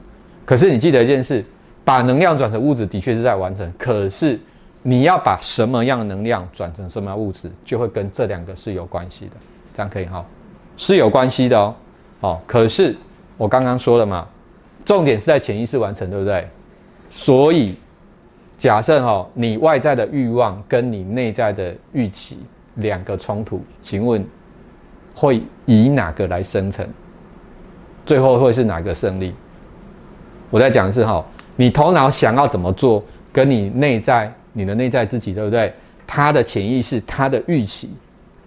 [0.46, 1.44] 可是你记得一件事，
[1.86, 3.72] 把能量转成物质的确是在完成。
[3.78, 4.38] 可是
[4.84, 9.32] 你要把什么样的能量转成什么样物质，就会跟这两个是有关系的。
[9.74, 10.24] 这样可以哈。
[10.78, 11.76] 是有关系的哦，
[12.20, 12.96] 好，可是
[13.38, 14.28] 我刚刚说了嘛，
[14.84, 16.48] 重点是在潜意识完成，对不对？
[17.10, 17.76] 所以
[18.58, 22.40] 假设哈，你外在的欲望跟你内在的预期
[22.76, 24.26] 两个冲突，请问
[25.16, 26.88] 会以哪个来生成？
[28.06, 29.34] 最后会是哪个胜利？
[30.50, 31.24] 我在讲的是哈，
[31.56, 35.74] 你头脑想要怎么做，跟你内在你的内在自己，对不对？
[36.08, 37.90] 他的潜意识，他的预期。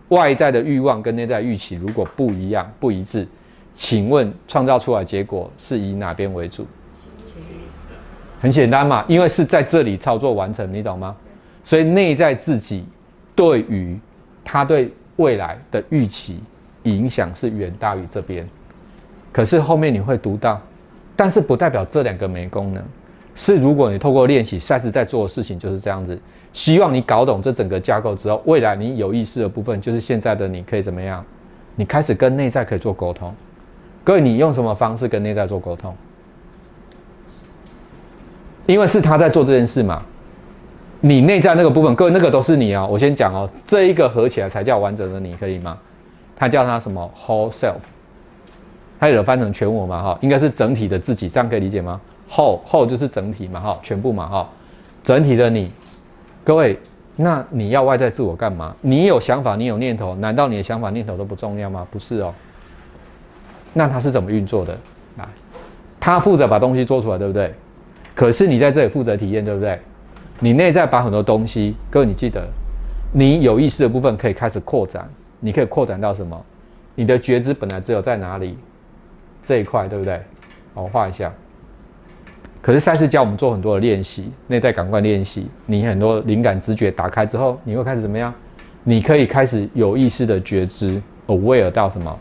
[0.08, 3.26] 外在的欲望跟内在预期如果不一样、不一致，
[3.74, 6.64] 请问创造出来结果是以哪边为主？
[8.40, 11.16] 很简单嘛，因为是在这里操作完成，你懂吗？
[11.64, 12.86] 所以内在自己
[13.34, 13.98] 对于
[14.44, 16.38] 他对未来的预期
[16.84, 18.48] 影响是远大于这边。
[19.32, 20.60] 可是后面你会读到，
[21.16, 22.84] 但是不代表这两个没功能。
[23.36, 26.18] 是如果你透过练习，赛事在做的事情就是这样子。
[26.52, 31.22] 希望你搞懂这整个架构之后，未来你有意识的部分，就是现在的你可以怎么样？
[31.74, 33.32] 你开始跟内在可以做沟通。
[34.02, 35.94] 各位，你用什么方式跟内在做沟通？
[38.64, 40.02] 因为是他在做这件事嘛。
[41.02, 42.86] 你内在那个部分，各位那个都是你啊。
[42.86, 45.76] 我先讲哦，这一个合起来才叫完整的你，可以吗？
[46.34, 47.74] 他叫他什么？Whole self。
[48.98, 50.02] 他有翻成全我嘛？
[50.02, 53.60] 哈，应该是整体的自己，这样可以理解吗后后就是整体嘛？
[53.60, 54.26] 哈，全部嘛？
[54.26, 54.48] 哈。
[55.02, 55.70] 整体的你，
[56.42, 56.78] 各位，
[57.14, 58.74] 那你要外在自我干嘛？
[58.80, 61.86] 你有想法，你有念头，难道你的想法念头都不重要吗？
[61.90, 62.34] 不是哦。
[63.72, 64.76] 那它是怎么运作的？
[65.16, 65.24] 来，
[66.00, 67.54] 他负责把东西做出来，对不对？
[68.14, 69.78] 可是你在这里负责体验，对不对？
[70.40, 72.46] 你内在把很多东西，各位你记得，
[73.12, 75.08] 你有意识的部分可以开始扩展，
[75.38, 76.44] 你可以扩展到什么？
[76.94, 78.58] 你的觉知本来只有在哪里
[79.42, 80.20] 这一块，对不对？
[80.74, 81.32] 好我画一下。
[82.66, 88.34] 可是赛事教我们做很多的练习，内在感官练习，你很多灵感直觉打开之后，你会开始怎么样？
[88.82, 92.18] 你可以开始有意识的觉知，aware 到什么？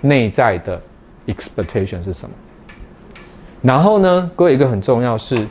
[0.00, 0.82] 内在的
[1.28, 2.34] expectation 是什么？
[3.62, 5.46] 然后呢，各位一个很重要是，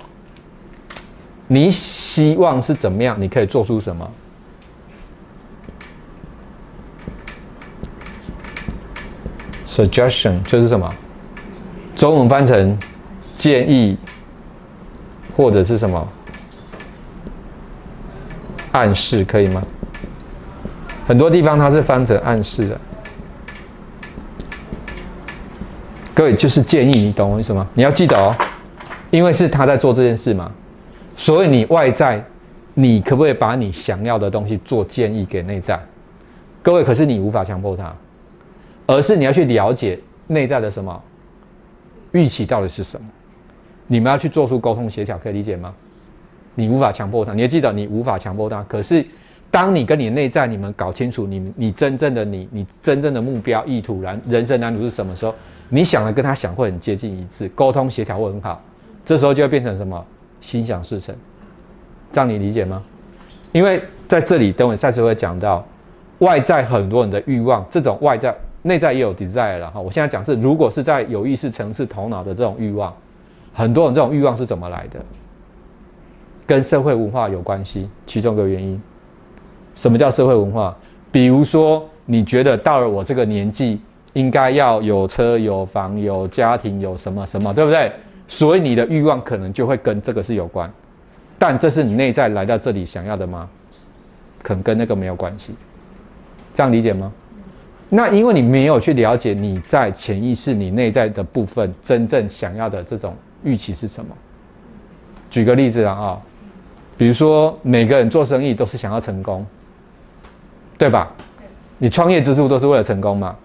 [1.47, 3.15] 你希望是怎么样？
[3.17, 4.11] 你可以做出什么
[9.65, 10.93] ？suggestion 就是什么？
[11.95, 12.77] 中文翻成
[13.33, 13.97] 建议。
[15.37, 16.05] 或者是什么
[18.71, 19.61] 暗示可以吗？
[21.07, 22.77] 很多地方它是翻成暗示的。
[26.15, 27.67] 各位就是建议，你懂我意思吗？
[27.75, 28.35] 你要记得哦，
[29.11, 30.51] 因为是他在做这件事嘛，
[31.15, 32.25] 所以你外在，
[32.73, 35.79] 你可不可以把你想要的东西做建议给内在？
[36.63, 37.95] 各位，可是你无法强迫他，
[38.87, 40.99] 而是你要去了解内在的什么
[42.13, 43.05] 预期到底是什么。
[43.87, 45.73] 你们要去做出沟通协调，可以理解吗？
[46.55, 48.63] 你无法强迫他，你要记得，你无法强迫他。
[48.63, 49.05] 可是，
[49.51, 55.33] 当你跟你内在你们搞清楚，你你真正的你，你真正的目标意图，然人生蓝图是什么时候，
[55.69, 58.61] 你想的跟他想会很接近一致，沟通协调会很好。
[59.05, 60.03] 这时候就会变成什么？
[60.41, 61.15] 心想事成。
[62.11, 62.83] 这样你理解吗？
[63.53, 65.63] 因为在这里，等会下次会讲到
[66.19, 69.79] 外在很多人的欲望，这种外在内在也有 desire 了哈。
[69.79, 72.91] 我现在讲是，如果是在有意识层次头脑的这种欲望。
[73.57, 74.99] 很多人这种欲望是怎么来的？
[76.45, 78.79] 跟社会文化有关系，其中一个原因。
[79.73, 80.75] 什么叫社会文化？
[81.11, 83.81] 比如说，你觉得到了我这个年纪，
[84.13, 87.91] 应该要有车有房有家庭有什么什么，对不对？
[88.27, 90.71] 所以你的欲望可能就会跟这个是有关。
[91.39, 93.49] 但这是你内在来到这里想要的吗？
[94.43, 95.55] 可能跟那个没有关系。
[96.53, 97.11] 这样理解吗？
[97.89, 103.15] 那因为你没有去了解你在潜意识你内在的部分真正想要的这种。
[103.43, 104.15] 预期是什么？
[105.29, 106.19] 举个例子啊，
[106.97, 109.45] 比如说每个人做生意都是想要成功，
[110.77, 111.11] 对吧？
[111.77, 113.35] 你创业之初都是为了成功嘛？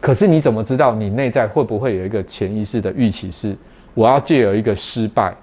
[0.00, 3.56] 可是你怎么知道你内在会不会有一个潜意识的预期是
[3.94, 5.34] 我要借由一个失败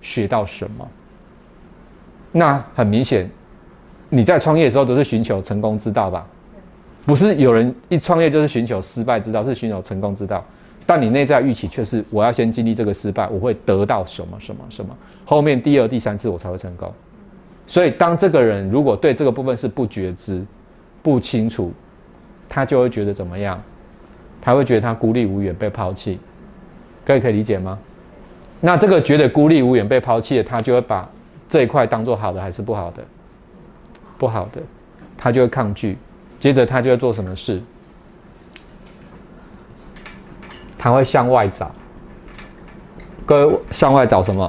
[0.00, 0.88] 学到什么？
[2.32, 3.30] 那很明显，
[4.08, 6.26] 你在创业的时候都是寻求成功之道吧？
[7.04, 10.44] 不是有人一创业就是寻求失败之道，是寻求成功之道。
[10.86, 16.92] 但你内在预期却是我要先经历这个失败，我会得到什么什么什么，后面第二、第三次我才会成功。
[17.66, 20.44] 所以，当这个人如果对这个部分是不觉知、
[21.02, 21.72] 不清楚，
[22.48, 23.60] 他就会觉得怎么样？
[24.40, 26.20] 他会觉得他孤立无援、被抛弃。
[27.04, 27.76] 各位可以理解吗？
[28.60, 31.08] 那这个觉得孤立无援、被抛弃的，他就会把
[31.48, 33.02] 这一块当做好的还是不好的？
[34.16, 34.62] 不好的，
[35.16, 35.98] 他就会抗拒。
[36.38, 37.60] 接着他就会做什么事？
[40.86, 41.68] 他会向外找，
[43.24, 44.48] 各位向外找什么？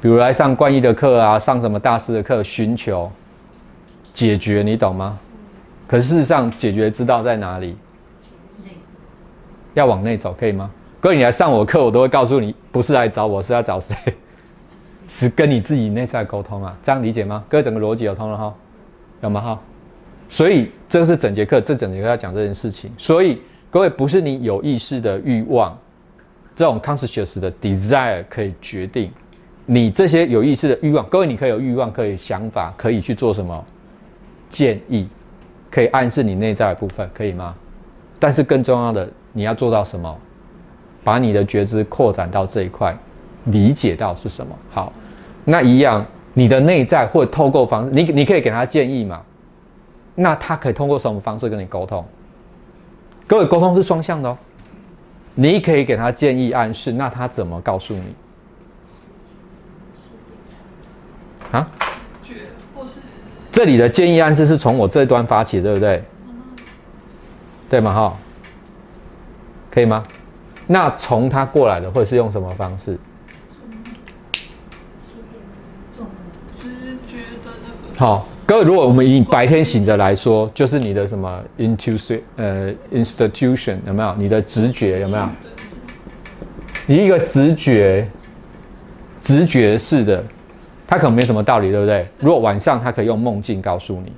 [0.00, 3.10] 比如来上冠一的课啊，上什么大师的课，寻求
[4.12, 5.18] 解决，你懂吗？
[5.88, 7.76] 可事实上，解决之道在哪里？
[9.74, 10.70] 要往内走，可以吗？
[11.00, 13.96] 各位，你来上我课，我都会告诉你，不是来找我，是要找谁？
[15.10, 17.42] 是跟你自己内在沟通啊，这样理解吗？
[17.48, 18.54] 各位，整个逻辑有通了哈，
[19.20, 19.60] 有吗哈？
[20.28, 23.42] 所以这个是整节课，这整节课要讲这件事情，所以。
[23.76, 25.78] 各位，不是你有意识的欲望，
[26.54, 29.12] 这种 conscious 的 desire 可以决定
[29.66, 31.06] 你这些有意识的欲望。
[31.10, 33.62] 各位，你可以有欲望，可以想法，可以去做什么
[34.48, 35.06] 建议，
[35.70, 37.54] 可以暗示你内在的部分，可以吗？
[38.18, 40.18] 但是更重要的，你要做到什么？
[41.04, 42.96] 把你的觉知扩展到这一块，
[43.44, 44.56] 理解到是什么。
[44.70, 44.90] 好，
[45.44, 49.20] 那一样，你的内在会透过方式，你你可以给他建议嘛？
[50.14, 52.02] 那他可以通过什么方式跟你沟通？
[53.26, 54.38] 各位，沟通是双向的哦。
[55.34, 58.14] 你可以给他建议暗示，那他怎么告诉你？
[61.50, 61.68] 啊？
[63.50, 66.04] 这里的建议暗示是从我这端发起，对不对？
[67.68, 67.92] 对吗？
[67.92, 68.16] 哈，
[69.70, 70.02] 可以吗？
[70.66, 72.98] 那从他过来的会是用什么方式？
[77.96, 78.28] 好。
[78.46, 84.14] 各位，如果我们以白天醒着来说，就是你的什么 intuition，呃，institution 有没有？
[84.16, 85.28] 你的直觉有没有？
[86.86, 88.08] 你一个直觉、
[89.20, 90.22] 直觉式的
[90.86, 92.06] 他可能没什么道理，对不对？
[92.20, 94.12] 如果晚上他可以用梦境告诉你，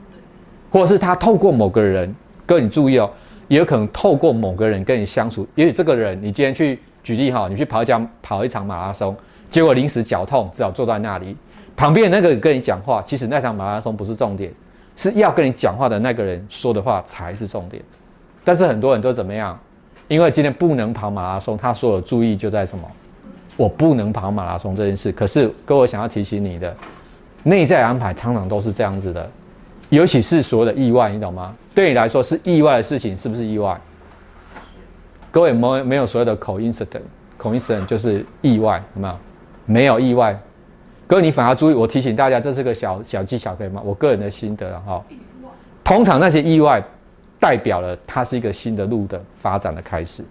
[0.70, 2.14] 或者是他透过某个人，
[2.44, 3.10] 各位你注意哦，
[3.48, 9.16] 也有可能透过某个人跟你相处，也许这个人你今天去举例哈，你去跑一场跑一场马拉松，
[9.50, 11.34] 结果临时脚痛，只好坐在那里，
[11.78, 14.52] 旁边那个跟你讲话，其实那场马拉松不是重点，
[14.96, 17.80] 是要跟你讲话的那个人说的话才是重点。
[18.42, 19.56] 但是很多人都怎么样？
[20.08, 22.84] 因为今天不能跑马拉松，他所有注意就在什么？
[23.56, 25.12] 我不能跑马拉松这件事。
[25.12, 26.76] 可是各位想要提醒你的，
[27.44, 29.30] 内在安排常常都是这样子的，
[29.88, 31.54] 尤其是所有的意外，你懂吗？
[31.76, 33.80] 对你来说是意外的事情，是不是意外？
[35.30, 39.14] 各位没有没有所谓的 coincidence，coincidence 就是意外，有没有？
[39.64, 40.36] 没有意外。
[41.08, 43.82] 各位你反而注意，我提醒大家，这是个小小技巧，可以吗？
[43.84, 45.02] 我个人的心得了哈。
[45.82, 46.80] 通常那些意外。
[47.40, 50.24] 代表了它是一个新的路的发展的开始，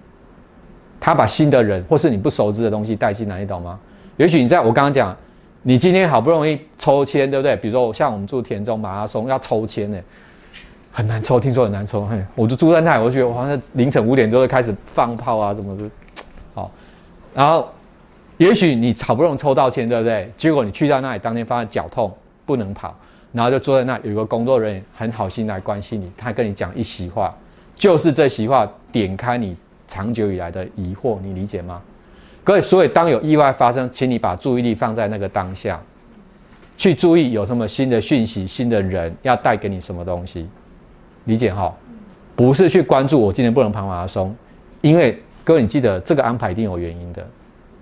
[1.00, 3.80] 他把新的人或是你不熟知的东西带进来，你懂吗？
[4.18, 5.16] 也许你在我刚刚讲，
[5.62, 7.56] 你今天好不容易抽签，对不对？
[7.56, 9.98] 比如说像我们住田中马拉松要抽签呢，
[10.92, 12.06] 很难抽，听说很难抽。
[12.08, 15.90] 嘿，我就住在那，我就觉得我好像凌晨五点多就开始放炮啊，怎么的，
[16.54, 16.70] 好。
[17.34, 17.70] 然后
[18.38, 20.32] 也许你好不容易抽到签，对不对？
[20.38, 22.12] 结果你去到那里当天发现脚痛，
[22.46, 22.96] 不能跑。
[23.34, 27.36] 然后就坐在那，有个工作人员很好心来关心你，他跟你讲一席话，
[27.76, 29.56] 就是这席话点开你
[29.88, 31.82] 长久以来的疑惑，你理解吗？
[32.44, 35.80] 各位，所以当有意外发生，请你把注意力放在那个当下，
[36.78, 40.48] 去注意有什么新的讯息、新的人要带给你什么东西，
[41.26, 41.72] 理解哈？
[42.36, 44.34] 不是去关注我今天不能跑马拉松，
[44.82, 47.28] 因为各位你记得这个安排一定有原因的，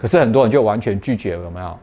[0.06, 1.76] 可是很多人就完全拒绝，有没有？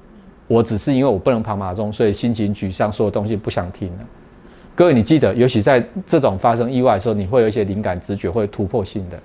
[0.47, 4.05] 我只是因为我不能跑马拉松，所以心情沮丧，所有东西不想听了。
[4.77, 9.19] 各位，你记得，尤其在这种发生意外的时候，你会有一些灵感直觉，会突破性的。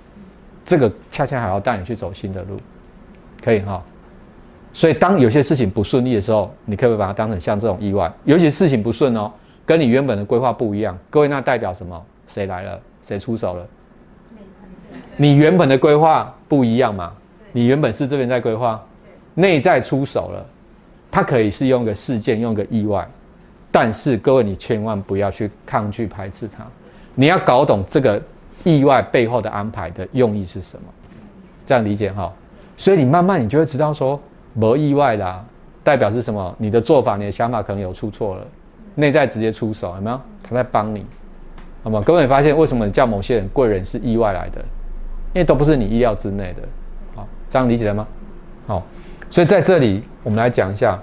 [0.64, 2.56] 这个恰恰还要带你去走新的路，
[3.40, 3.80] 可以哈。
[4.72, 8.12] 所以，当有些事情不顺利的时候，你可以把它当成像这种意外。
[8.24, 9.30] 尤其事情不顺哦，
[9.64, 10.98] 跟你原本的规划不一样。
[11.08, 12.04] 各位，那代表什么？
[12.26, 12.80] 谁来了？
[13.00, 13.64] 谁出手了？
[15.16, 17.12] 你原本的规划不一样嘛？
[17.52, 18.80] 你原本是这边在规划，
[19.38, 20.44] 内在出手了。
[21.10, 23.08] 它可以是用个事件，用个意外，
[23.70, 26.62] 但是各位，你千万不要去抗拒排斥它，
[27.14, 28.20] 你要搞懂这个
[28.62, 30.82] 意外背后的安排的用意是什么，
[31.64, 32.30] 这样理解哈。
[32.76, 34.20] 所以你慢慢你就会知道说，
[34.52, 35.42] 没意外啦，
[35.82, 36.54] 代表是什么？
[36.58, 38.46] 你的做法、你的想法可能有出错了，
[38.96, 40.20] 内在直接出手，有没有？
[40.42, 41.06] 他在帮你，
[41.82, 42.02] 好吗？
[42.04, 44.60] 各位发现为什么叫某些人贵人是意外来的？
[45.32, 46.62] 因为都不是你意料之内的，
[47.14, 48.06] 好，这样理解了吗？
[48.66, 48.82] 好。
[49.30, 50.98] 所以在这里，我们来讲一下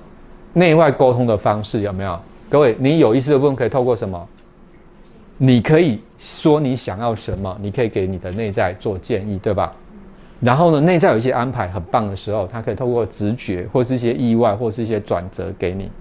[0.54, 2.20] 内外沟通的方式有没有？
[2.50, 4.28] 各位，你有意思的部分可以透过什么？
[5.38, 9.74] 你可以说你想要什么，你可以给你的内在做建议，对吧？
[10.40, 15.92] 然后呢，内在有一些安排很棒的时候，它可以透过直觉或是一些意外或是一些转折给你。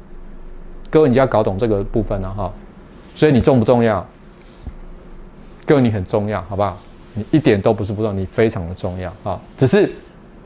[0.90, 2.52] 各位，你就要搞懂这个部分了哈。
[3.14, 4.06] 所以你重不重要？
[5.66, 6.78] 各位，你很重要，好不好？
[7.14, 9.92] 你一点都不是不重要，你非常的重要啊，只是。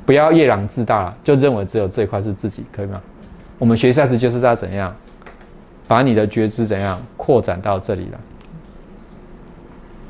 [0.09, 2.99] 不要夜郎自大了，就认为只有这一块是自己，可以吗？
[3.59, 4.91] 我们学下次就是要怎样，
[5.87, 8.19] 把你的觉知怎样扩展到这里了，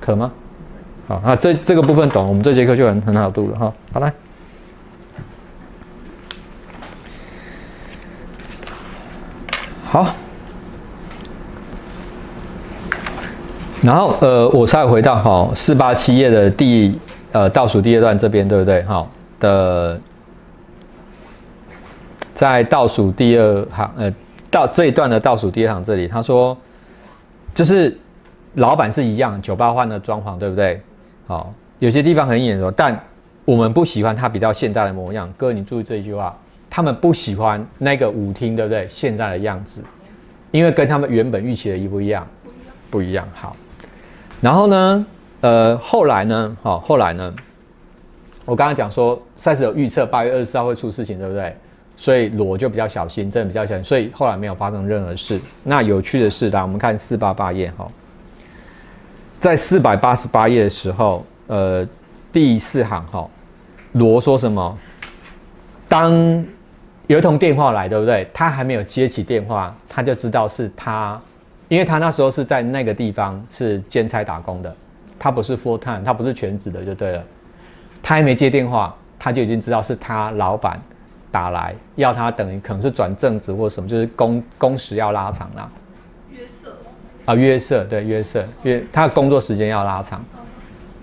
[0.01, 0.31] 可吗？
[1.09, 3.73] 好，那这这个部分懂，我们这节课就很很好读了哈。
[3.93, 4.13] 好来，
[9.85, 10.15] 好，
[13.83, 16.97] 然后呃，我再回到哈四八七页的第
[17.33, 18.81] 呃倒数第二段这边，对不对？
[18.83, 19.05] 哈。
[19.41, 20.01] 的，
[22.35, 24.13] 在倒数第二行，呃，
[24.51, 26.57] 到这一段的倒数第二行这里，他说，
[27.55, 27.97] 就是
[28.55, 30.81] 老板是一样，酒吧换了装潢，对不对？
[31.27, 32.99] 好，有些地方很眼熟，但
[33.45, 35.33] 我们不喜欢它比较现代的模样。
[35.37, 36.37] 哥，你注意这一句话，
[36.71, 38.87] 他们不喜欢那个舞厅，对不对？
[38.89, 39.83] 现在的样子，
[40.51, 42.27] 因为跟他们原本预期的一不一样，
[42.91, 43.27] 不一样。
[43.35, 43.55] 好，
[44.41, 45.07] 然后呢，
[45.41, 47.35] 呃，后来呢，好，后来呢？
[48.49, 51.55] 我刚刚讲说，赛斯有预测八月二十四号会出事情，对不对？
[51.99, 55.39] 所以罗就比较小心，真的比较小心，所以后来没有发生任何事。
[55.63, 57.87] 那有趣的是，来我们看四八八页哈，
[59.39, 61.87] 在四百八十八页的时候，呃，
[62.33, 63.29] 第四行哈，
[63.93, 64.79] 罗说什么？
[65.87, 66.43] 当
[67.07, 68.27] 有一通电话来，对不对？
[68.33, 71.21] 他还没有接起电话，他就知道是他，
[71.69, 74.75] 因为他那时候是在那个地方是兼差打工的，
[75.19, 77.23] 他不是 full time，他不是全职的，就对了。
[78.03, 80.81] 他还没接电话，他就已经知道是他老板
[81.31, 85.71] 打来，要他等于可能是转正职或什么，就是工工时要拉长啦。
[86.31, 86.77] 约瑟
[87.25, 90.25] 啊，约瑟对约瑟，约他的工作时间要拉长。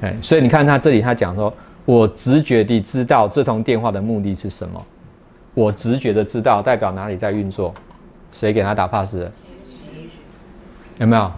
[0.01, 1.53] 哎，所以你看他这里他讲说，
[1.85, 4.83] 我直觉地知道这通电话的目的是什么，
[5.53, 7.73] 我直觉的知道代表哪里在运作，
[8.31, 9.31] 谁给他打 pass 的？
[10.97, 11.31] 有没有？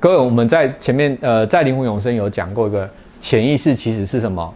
[0.00, 2.88] 各位，我们在前面呃，在灵魂永生有讲过一个
[3.22, 4.52] 潜意识其实是什么？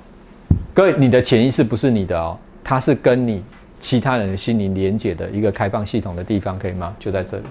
[0.74, 3.42] 各位，你的潜意识不是你的哦，它是跟你
[3.78, 6.94] 其他人的心灵连接的一个开放系统的地方，可以吗？
[6.98, 7.44] 就在这里。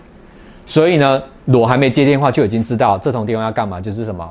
[0.66, 4.30] 所以呢，我还没接电话就已经知道这通电话要干嘛，就是什么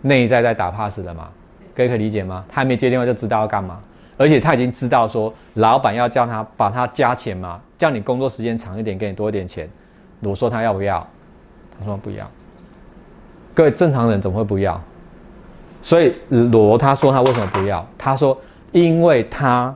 [0.00, 1.28] 内在在打 pass 的嘛。
[1.74, 2.42] 各位可以理解吗？
[2.48, 3.78] 他还没接电话就知道要干嘛，
[4.16, 9.68] 而且他已经知道说老板要叫他把他加钱嘛，叫你工作时间长一点，给你多一点钱。
[10.20, 11.06] 我说他要不要？
[11.78, 12.26] 他说不要。
[13.52, 14.82] 各位正常人怎么会不要？
[15.80, 17.86] 所以罗他说他为什么不要？
[17.96, 18.36] 他说
[18.72, 19.74] 因为他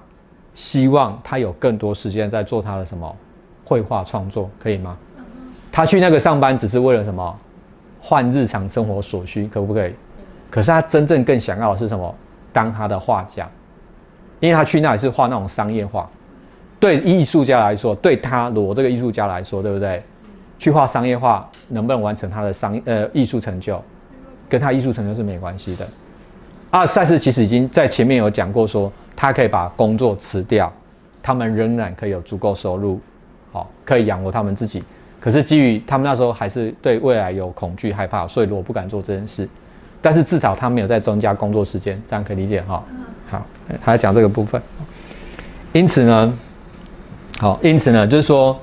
[0.55, 3.17] 希望他有更多时间在做他的什么
[3.65, 4.97] 绘画创作，可以吗？
[5.71, 7.39] 他去那个上班只是为了什么？
[8.01, 9.95] 换日常生活所需，可不可以？
[10.51, 12.15] 可是他真正更想要的是什么？
[12.53, 13.49] 当他的画家，
[14.41, 16.09] 因为他去那里是画那种商业画。
[16.81, 20.03] 对艺术家来说，对他罗这个艺术家来说，对不对？
[20.59, 23.83] 去画商业画能不能完成他的商呃艺术成就，
[24.53, 25.89] 跟他艺术成就是没关系的。
[26.71, 30.71] 啊，赛斯其实已经在前面有讲过，说他可以把工作辞掉，
[31.23, 33.01] 他们仍然可以有足够收入，
[33.51, 34.85] 好，可以养活他们自己。
[35.19, 39.49] 可是基于他们那时候还是对未来有恐惧害怕，所以我不敢做这件事。
[40.03, 42.85] 但是至少他没有在增加工作时间，这样可以理解哈。
[43.31, 43.47] 好，
[43.83, 44.61] 他讲这个部分。
[45.73, 46.39] 因此呢，
[47.39, 48.59] 好，因此呢，就是说，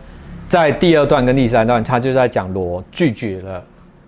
[0.48, 3.64] 在第二段跟第三段，他就在讲罗拒绝了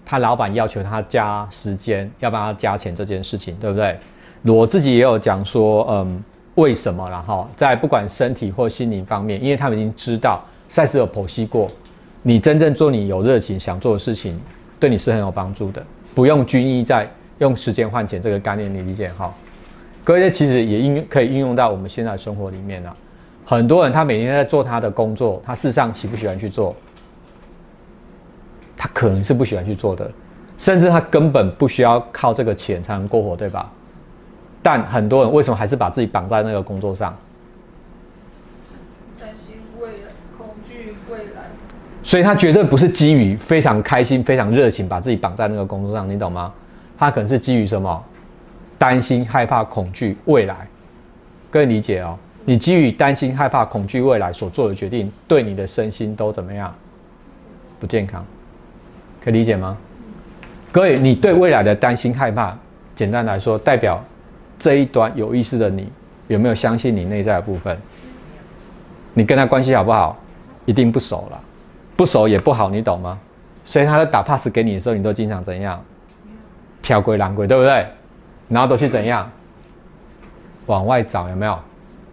[0.05, 3.97] 他老板要求他加时间，要帮他加钱这件事情，对不对？
[4.43, 6.23] 我自己也有讲说，嗯，
[6.55, 7.09] 为什么？
[7.09, 11.67] 然后在不管身体或心灵方面，因为他们已经知道赛斯有剖析过。
[12.23, 14.39] 你真正做你有热情想做的事情，
[14.79, 15.83] 对你是很有帮助的。
[16.13, 19.33] 不用拘泥在用时间换钱这个概念，你理解哈？
[20.03, 22.95] 各位，其实也应可以应用到我们现在生活里面啊。
[23.45, 26.75] 很多人他每天在做他的工作，他事实上喜不喜欢去做？
[28.83, 30.11] 他可能是不喜欢去做的，
[30.57, 33.71] 甚至他根本不需要靠这个钱才能过活，对吧？
[34.63, 37.15] 但很多人为什么还是把自己绑在那个工作上？
[39.19, 41.43] 担心未来，恐惧未来
[42.01, 46.51] 所以他绝对不是基于非常开心、非常热情把自己绑在那个工作上，你懂吗？
[46.97, 48.03] 他可能是基于什么？
[48.79, 50.67] 担心、害怕、恐惧未来。
[51.51, 52.17] 各位理解哦？
[52.45, 56.73] 你基于担心、害怕、恐惧未来所做的决定，对你的身心都怎么样？
[57.79, 58.23] 不健康，
[59.23, 59.77] 可以理解吗？
[60.71, 62.57] 各位，你对未来的担心、害怕，
[62.95, 64.03] 简单来说，代表
[64.57, 65.91] 这一端有意识的你
[66.27, 67.77] 有没有相信你内在的部分？
[69.13, 70.17] 你跟他关系好不好？
[70.65, 71.41] 一定不熟了。
[71.95, 73.19] 不熟也不好，你懂吗？
[73.63, 75.83] 所以他在打 pass 给你的时候，你都经常怎样？
[76.81, 77.85] 挑鬼拦鬼，对不对？
[78.47, 79.29] 然后都去怎样？
[80.65, 81.59] 往外找有没有？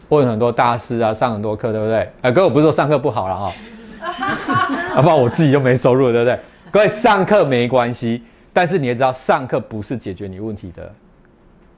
[0.08, 2.10] 问很多大师啊，上很多课，对不对？
[2.22, 3.52] 哎，哥，我不是说上课不好了哈，
[4.96, 6.38] 啊，不然我自己就没收入，对不对？
[6.70, 10.92] 各位上课没关系，但是你也知道，上课不是解决你问题的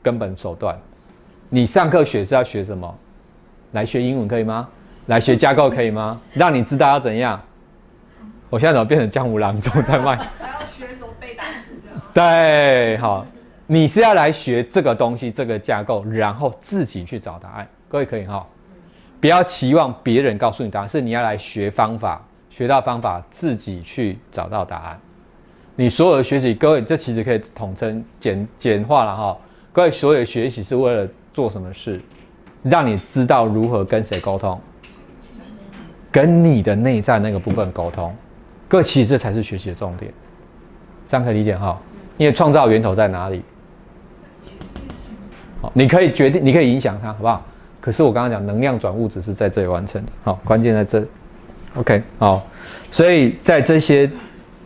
[0.03, 0.77] 根本手段。
[1.49, 2.93] 你上课学是要学什么？
[3.73, 4.69] 来学英文可以吗？
[5.07, 6.21] 来学架构可以吗？
[6.35, 7.41] 让你知道要怎样？
[8.49, 10.17] 我现在怎么变成江湖郎中在卖？
[10.17, 12.03] 还要学怎么背单词这样？
[12.13, 13.25] 对，好，
[13.69, 17.69] 你是要来学这个东西，这个架构，然后自己去找答案。
[17.89, 18.45] 各位可以哈，
[19.21, 22.21] 不要期望别人告诉你答案，是你要来学方法，
[22.51, 25.01] 学到方法，自己去找到答案。
[25.77, 29.39] 你所有的学习，各位，这其实可以统称简简化了哈。
[29.73, 31.99] 各位，所有的学习是为了做什么事？
[32.63, 34.61] 让你知道如何跟谁沟通，
[36.13, 38.15] 跟你的内在那个部分沟通。
[38.69, 40.13] 各位其实这才是学习的重点，
[41.09, 41.81] 这样可以理解哈？
[42.19, 43.43] 因为创造源头在哪里？
[45.63, 47.43] 好，你可以决定，你可以影响它，好不好？
[47.81, 51.07] 可是我刚刚讲能量转物质是在这里完成的，好，关键在这。
[51.77, 52.43] OK，好，
[52.91, 54.11] 所以在这些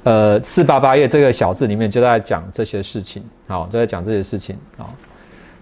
[0.04, 4.92] 呃四八八页这个小字里面就在讲这些事情，好，就在讲这些事情，好。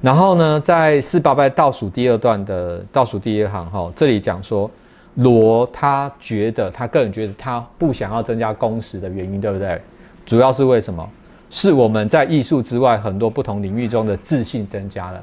[0.01, 4.71] 然后呢，在四八八倒数第二段的倒数第一行哈，这里讲说。
[5.17, 9.79] 罗他觉得，他个人觉得他不想要增加工时的原因，对不对？
[10.25, 11.07] 主要是为什么？
[11.51, 15.23] 是我们在艺术之外很多不同领域中的自信增加了。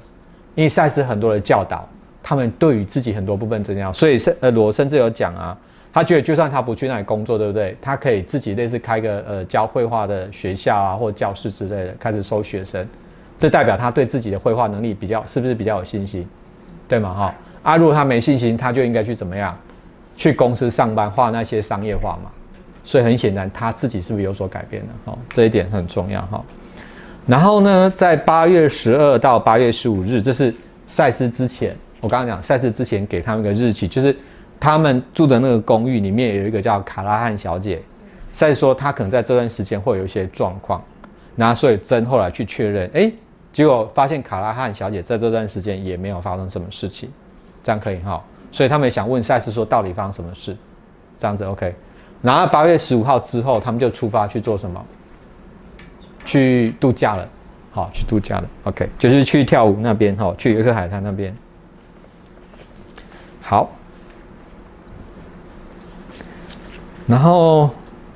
[0.53, 1.89] 因为赛斯很多的教导，
[2.21, 5.57] 他们对于自己很多部分增加，所以甚呃罗甚至有讲啊，
[5.91, 7.75] 他觉得就算他不去那里工作，对不对？
[7.81, 12.87] 他可以自己类似开个呃教绘画的学校啊，或教室之类的，开始收学生。
[13.37, 16.27] 这代表他对自己的绘画能力比较是不是比较有信心？
[16.87, 17.13] 对吗？
[17.13, 19.57] 哈啊，如果他没信心，他就应该去怎么样？
[20.15, 22.29] 去公司上班画那些商业画嘛，
[22.83, 24.89] 所以很显然他自己是不是有所改变了？
[25.05, 26.43] 哈，这一点很重要哈。
[27.25, 30.53] 然后呢，在八月十二到八月十五日，这是
[30.87, 34.13] 赛斯之前，我刚刚讲赛斯之前给他们个日期，就是
[34.59, 37.81] 他们住的那个公寓里面有一个叫卡拉汉小姐，
[38.31, 40.83] 再说她可能在这段时间会有一些状况，
[41.35, 43.11] 那所以真后来去确认，哎，
[43.53, 47.09] 结果发现卡拉汉小姐在这段时间也没有发生什么事情，
[47.63, 50.55] 这样可以哈，所以他们想问赛斯说到底发生什么事，
[51.17, 51.73] 这样子 OK，
[52.21, 54.85] 然后八月十五号之后，他们就出发去做什么？
[56.25, 57.27] 去度假了，
[57.71, 61.33] 好，去度假了，OK，就是去跳舞那边哈，去约克海滩那边，
[63.41, 63.69] 好。
[67.09, 67.67] 然后，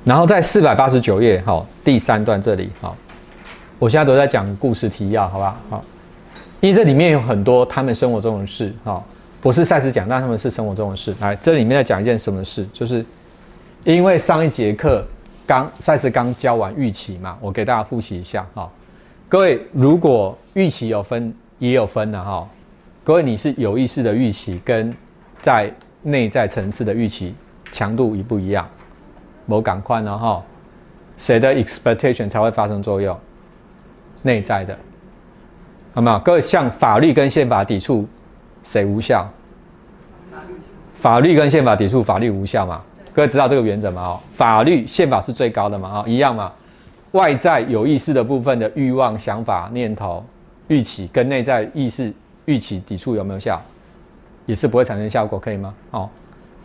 [0.04, 2.94] 然后在四百八十九页，哈，第三段这里，哈，
[3.80, 5.84] 我现在都在讲故事提要，好吧，好，
[6.60, 9.02] 因为这里面有很多他们生活中的事，哈，
[9.42, 11.12] 不是赛斯讲，但他们是生活中的事。
[11.18, 12.64] 来，这里面在讲一件什么事？
[12.72, 13.04] 就是
[13.82, 15.04] 因为上一节课
[15.44, 18.70] 刚赛斯刚教完预期嘛，我给大家复习一下，哈，
[19.28, 22.48] 各位如果预期有分，也有分的，哈，
[23.02, 24.94] 各位你是有意识的预期跟
[25.42, 25.68] 在
[26.00, 27.34] 内在层次的预期
[27.72, 28.64] 强度一不一样？
[29.46, 30.42] 某赶快呢哈，
[31.16, 33.18] 谁的 expectation 才会发生作用？
[34.22, 34.76] 内在的，
[35.92, 36.18] 好没有？
[36.20, 38.08] 各位像法律跟宪法抵触，
[38.62, 39.28] 谁无效？
[40.94, 42.80] 法律跟宪法抵触，法律无效嘛？
[43.12, 44.02] 各位知道这个原则吗？
[44.02, 45.98] 哦，法律、宪法是最高的嘛？
[45.98, 46.50] 哦，一样嘛？
[47.12, 50.24] 外在有意识的部分的欲望、想法、念头、
[50.68, 52.12] 预期，跟内在意识
[52.46, 53.60] 预期抵触有没有效？
[54.46, 55.74] 也是不会产生效果，可以吗？
[55.90, 56.08] 哦。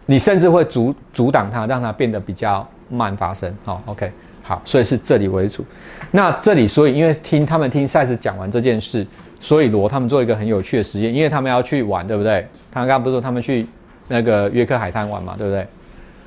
[0.10, 3.56] 你甚至会阻阻挡它，让它变得比较慢发生。
[3.64, 5.64] 好，OK，好，所以是这里为主。
[6.10, 9.06] 那这里，所以因为听他们听赛斯讲完这件事，
[9.40, 12.44] 所以罗他们做一个很有趣的实验，因为他们要去玩，对不对？
[12.72, 13.68] 他刚刚不是说他们去
[14.08, 15.68] 那个约克海滩玩嘛，对不对？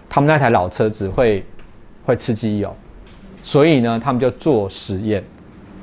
[0.08, 1.44] 他们那台老车子会
[2.04, 2.72] 会吃机油，
[3.42, 5.24] 所以呢，他们就做实验。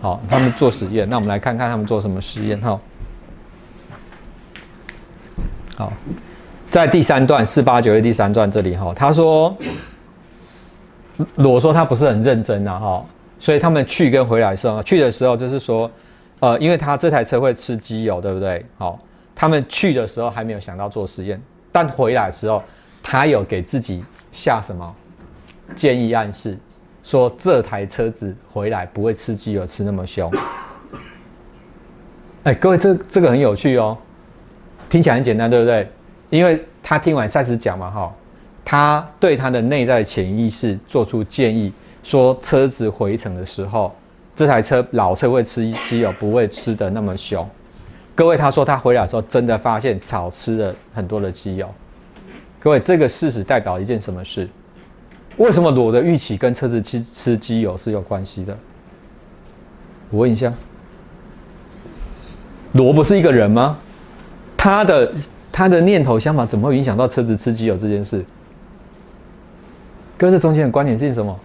[0.02, 2.58] 好，他们做实验，那我们来看看他们做什么实验。
[2.62, 2.80] 哈，
[5.76, 5.92] 好。
[6.72, 9.56] 在第三段四八九页第三段这里哈，他说，
[11.36, 13.06] 我说他不是很认真呐哈，
[13.40, 15.90] 所以他们去跟回来的时候，去的时候就是说，
[16.40, 18.64] 呃，因为他这台车会吃机油，对不对？
[18.78, 19.00] 好，
[19.34, 21.42] 他们去的时候还没有想到做实验，
[21.72, 22.64] 但回来的时候，
[23.02, 24.96] 他有给自己下什么
[25.76, 26.56] 建议暗示，
[27.02, 30.32] 说这台车子回来不会吃机油吃那么凶。
[32.44, 33.98] 哎，各位这这个很有趣哦，
[34.88, 35.90] 听起来很简单，对不对？
[36.30, 38.14] 因为他听完赛斯讲嘛，哈，
[38.64, 41.74] 他对他的内在潜意识做出建议，
[42.04, 43.96] 说车子回程的时候，
[44.36, 47.48] 这台车老车会吃机油，不会吃的那么凶。
[48.14, 51.68] 各位，他说他回来的时候真的发现少吃了很多的机油。
[52.60, 54.48] 各位，这个事实代表一件什么事？
[55.38, 58.56] 为什么裸的预期跟车子吃吃机油是有关系的？
[60.12, 60.54] 我问一下，
[62.74, 63.80] 罗不是一个人吗？
[64.56, 65.12] 他的。
[65.60, 68.24] 他的念头想法怎么会影响到车子吃机油这件事？
[70.18, 71.38] 哥，这中间的观点是什么？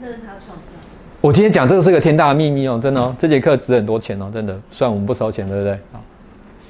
[0.00, 0.72] 这是他创造。
[1.20, 4.58] 我今天讲这个是个天大的秘密哦，真的哦，这节课值很多钱哦，真的。
[4.70, 5.78] 虽然我们不收钱，对不对？
[5.92, 6.02] 好，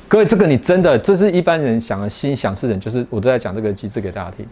[0.08, 4.44] 各位，这个你真的，这是一般人想的心想事成，就是我都在讲这个机制给大家听。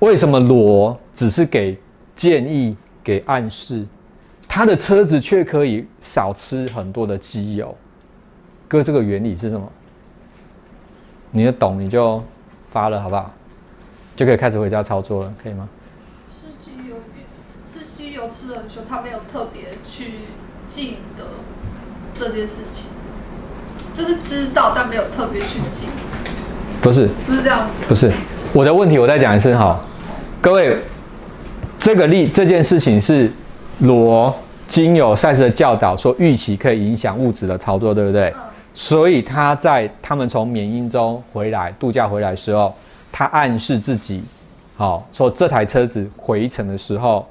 [0.00, 1.78] 为什么罗只是给
[2.16, 3.86] 建议、给暗示，
[4.48, 7.72] 他的车子却可以少吃很多的机油？
[8.66, 9.70] 哥，这个原理是什么？
[11.32, 12.22] 你要懂，你就
[12.70, 13.30] 发了，好不好？
[14.16, 15.68] 就可以开始回家操作了，可以吗？
[16.28, 16.96] 吃鸡油，
[17.66, 20.20] 吃鸡有吃很久，他没有特别去
[20.68, 21.24] 记得
[22.18, 22.90] 这件事情，
[23.94, 25.88] 就是知道，但没有特别去记。
[26.82, 27.72] 不是，不是这样子。
[27.88, 28.12] 不是，
[28.52, 29.80] 我的问题我再讲一次哈，
[30.40, 30.78] 各位，
[31.78, 33.30] 这个例这件事情是
[33.80, 34.34] 罗
[34.66, 38.34] 经有赛事的教导说预期可以影响物质的操作，对不对？
[38.80, 42.74] 所以他在他们从缅因州回来度假回来的时候，
[43.12, 44.24] 他暗示自己，
[44.74, 47.28] 好说这台车子回程的时候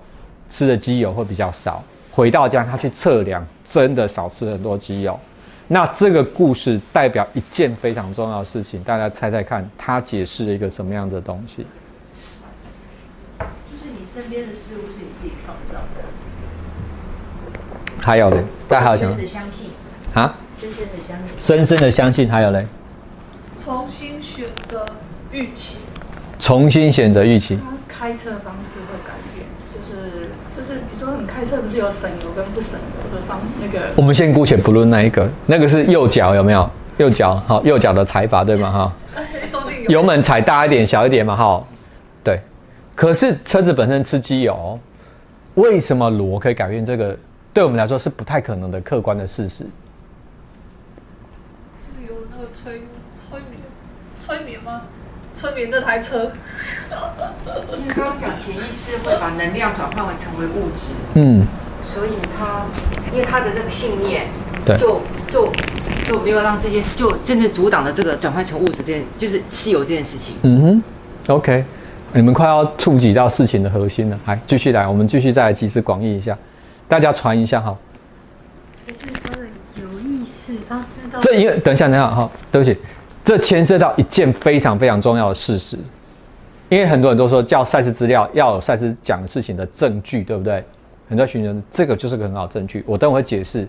[0.47, 1.83] 吃的机油会比较少。
[2.11, 5.19] 回到家他去测量，真的少吃很多机油。
[5.67, 11.65] 那这个故事代表一件非常重要的事情，大家猜猜看，他解释了一个什么样的东西？
[13.39, 16.03] 就是你身边的事物是你自己创造的。
[18.03, 19.27] 还有呢，大家还有想？
[19.27, 19.71] 相信
[20.13, 20.35] 啊？
[20.59, 22.65] 深深的相信，深深的相信，还有嘞，
[23.57, 24.85] 重新选择
[25.31, 25.79] 预期，
[26.37, 27.57] 重新选择预期。
[27.87, 33.87] 开车方式会改变，就是就是，比如说你开车不是有省油跟不省油的方那个？
[33.95, 36.69] 我们先姑且不论那一个，那个是右脚有没有？
[36.97, 38.69] 右脚好，右脚的踩法对吗？
[38.69, 38.93] 哈，
[39.87, 41.37] 油门踩大一点、小一点嘛？
[41.37, 41.65] 哈，
[42.21, 42.41] 对。
[42.93, 44.77] 可是车子本身吃机油，
[45.55, 47.17] 为什么螺可以改变这个？
[47.53, 49.65] 对我们来说是不太可能的客观的事实。
[55.39, 56.31] 催眠那台车。
[57.77, 61.45] 因为刚刚讲潜意识会把能量转换为成为物质，嗯，
[61.93, 62.65] 所以他
[63.13, 64.27] 因为他的这个信念，
[64.65, 64.77] 对。
[64.77, 65.47] 就就
[66.03, 70.35] 就没有让这件事就真的阻挡了这个转换成物质这件，就是稀有这件事情。
[70.41, 70.83] 嗯哼
[71.27, 71.63] ，OK，
[72.13, 76.35] 你们快要触及到事情的核心了，来继续来，我们继续再来集思广益一下，
[76.87, 77.77] 大家传一下哈。
[78.87, 81.19] 就是他的有意识，他知道。
[81.21, 82.75] 这一个等一下，等一下哈，对不起，
[83.29, 85.77] 这牵涉到一件非常非常重要的事实，
[86.67, 90.65] 因为很多人都说叫赛事资料要有赛事讲事情的证据，对不对？
[91.07, 93.67] 很多寻人这个就是个很好证据，我等会会解释。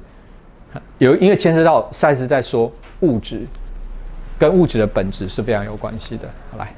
[0.97, 3.43] 有因为牵涉到赛事在说物质
[4.39, 6.23] 跟物质的本质是非常有关系的。
[6.51, 6.75] 好来，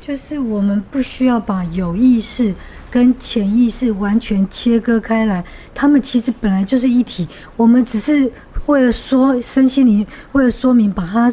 [0.00, 2.54] 就是我们不需要把有意识
[2.92, 7.26] 跟潜意识完全切割开来，他们其实本来就是一体。
[7.56, 8.30] 我们只是
[8.66, 11.32] 为了说身心灵，为了说明把它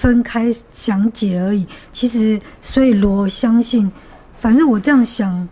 [0.00, 1.66] 分开详解而已。
[1.92, 3.92] 其实，所以罗相信，
[4.38, 5.46] 反正我这样想，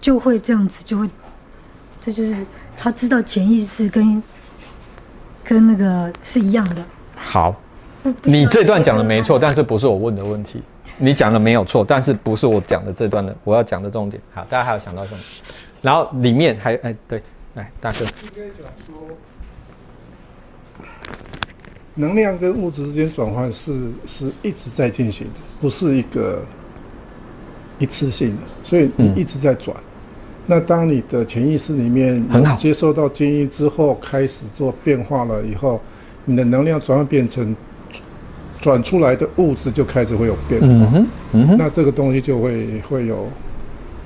[0.00, 1.10] 就会这样子，就会，
[2.00, 2.34] 这就是
[2.74, 4.22] 他知道潜意识跟
[5.44, 6.82] 跟那个是一样的。
[7.14, 7.54] 好，
[8.22, 10.62] 你这段讲的没错，但是不是我问的问题。
[10.96, 14.22] 你讲的没有错，但是不是我讲的这段的我要讲的重点。
[14.32, 15.20] 好，大家还有想到什么？
[15.82, 17.22] 然后里面还哎对，
[17.52, 18.94] 来大哥，应该讲说，
[21.96, 23.72] 能量跟物质之间转换是
[24.06, 26.42] 是一直在进行的，不是一个
[27.78, 29.76] 一次性的，所以你嗯一直在转。
[30.46, 32.24] 那当你的潜意识里面
[32.56, 35.80] 接受到建议之后，开始做变化了以后，
[36.24, 37.56] 你的能量转换变成
[38.60, 40.68] 转出来的物质就开始会有变化。
[40.68, 43.26] 嗯哼，嗯哼，那这个东西就会会有，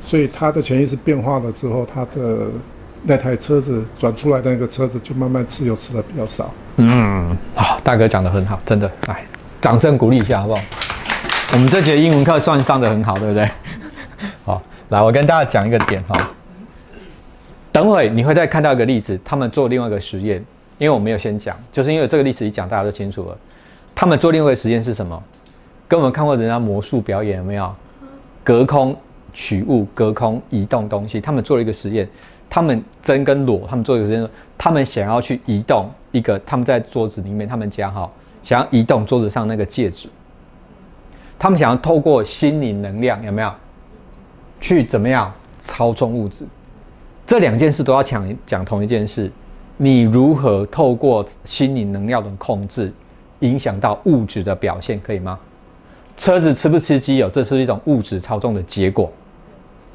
[0.02, 2.46] 所以它的潜意识变化了之后，它的
[3.02, 6.52] 那台车子转出来的那个车子就慢慢吃油吃的比较少。
[6.76, 9.24] 嗯，好，大哥讲的很好，真的，来，
[9.60, 10.62] 掌声鼓励一下好不好？
[11.52, 13.48] 我们这节英文课算上的很好，对不对？
[14.44, 16.30] 好，来，我跟大家讲一个点哈。
[17.72, 20.44] 等会你会再看到一个例子，他们做另外一个实验，
[20.78, 23.36] 因为我没有先讲，就是因为这个例子一讲，大家都清楚了。
[23.94, 25.22] 他们做另外一个实验是什么？
[25.88, 27.74] 跟我们看过人家魔术表演有没有？
[28.42, 28.96] 隔空
[29.32, 32.08] 取物、隔空移动东西，他们做了一个实验。
[32.50, 34.28] 他们真跟裸，他们做一个实验，
[34.58, 38.10] 他们想要去移动一个，他们在桌子里面，他们家哈，
[38.42, 40.08] 想要移动桌子上那个戒指。
[41.38, 43.50] 他们想要透过心灵能量，有没有？
[44.60, 46.44] 去怎么样操纵物质？
[47.26, 49.30] 这两件事都要讲讲同一件事，
[49.78, 52.92] 你如何透过心灵能量的控制，
[53.38, 55.38] 影响到物质的表现，可以吗？
[56.16, 59.10] 车子吃不吃机油，这是一种物质操纵的结果。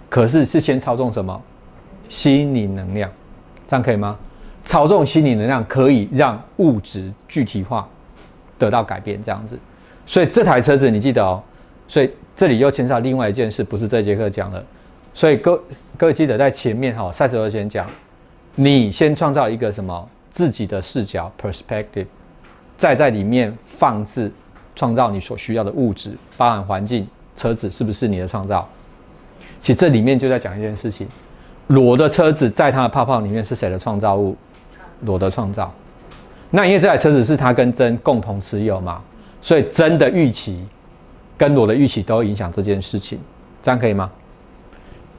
[0.10, 1.40] 可是是先操纵什么？
[2.10, 3.10] 心灵能量，
[3.68, 4.18] 这样可以吗？
[4.64, 7.88] 操纵心灵能量可以让物质具体化，
[8.58, 9.58] 得到改变，这样子。
[10.06, 11.42] 所以这台车子你记得哦。
[11.88, 14.64] 所以这里又牵涉另外一件事，不是这节课讲的。
[15.14, 15.64] 所以各
[15.96, 17.88] 各位记得在前面哈，赛时候先讲，
[18.56, 22.08] 你先创造一个什么自己的视角 perspective，
[22.76, 24.32] 再在里面放置
[24.76, 28.68] 创造你所需要的物质，包含环境、车子是不是你的创造？
[29.62, 31.08] 其实这里面就在讲一件事情：
[31.68, 34.36] 裸的车子在它的泡泡里面是谁的创造物？
[35.02, 35.72] 裸的创造。
[36.52, 39.02] 那因为这台车子是他跟真共同持有嘛，
[39.42, 40.64] 所以真的预期
[41.38, 43.20] 跟裸的预期都会影响这件事情，
[43.62, 44.10] 这样可以吗？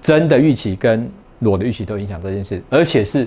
[0.01, 3.27] 真的预期跟裸的预期都影响这件事，而且是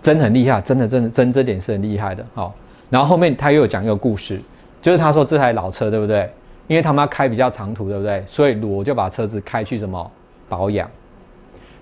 [0.00, 2.24] 真很厉害，真的真的真这点是很厉害的。
[2.34, 2.54] 好，
[2.88, 4.40] 然后后面他又有讲一个故事，
[4.80, 6.30] 就是他说这台老车对不对？
[6.68, 8.22] 因为他们要开比较长途，对不对？
[8.26, 10.10] 所以裸就把车子开去什么
[10.48, 10.88] 保养。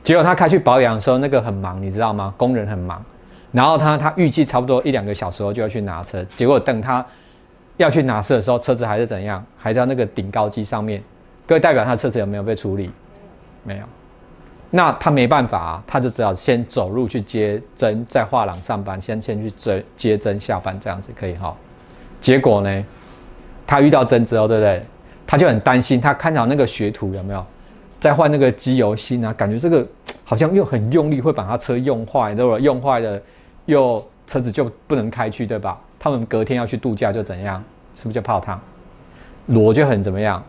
[0.03, 2.33] 结果他开去保养的时候，那个很忙，你知道吗？
[2.37, 3.05] 工人很忙。
[3.53, 7.05] 然后他他预计差不多一两个小时后就要去拿车，结果等他
[7.77, 9.45] 要去拿车的时候，车子还是怎样？
[9.59, 11.03] 还在那个顶高机上面。
[11.47, 12.91] 各位代表他的车子有没有被处理？
[13.65, 13.85] 没有。
[14.71, 21.53] 那他没办法啊，他就只好先走路去接针，在画廊上班，先先去接接针下班这样子可以哈。
[22.21, 22.85] 结果呢，
[23.67, 24.81] 他遇到针之后，对不对？
[25.27, 27.45] 他就很担心，他看到那个学徒有没有
[28.01, 29.33] 再换那个机油芯啊？
[29.35, 29.87] 感觉这个
[30.25, 32.59] 好像又很用力，会把他车用坏，对吧？
[32.59, 33.21] 用坏了，
[33.67, 35.79] 又车子就不能开去，对吧？
[35.99, 37.63] 他们隔天要去度假就怎样？
[37.95, 38.59] 是不是就泡汤？
[39.47, 40.43] 罗就很怎么样？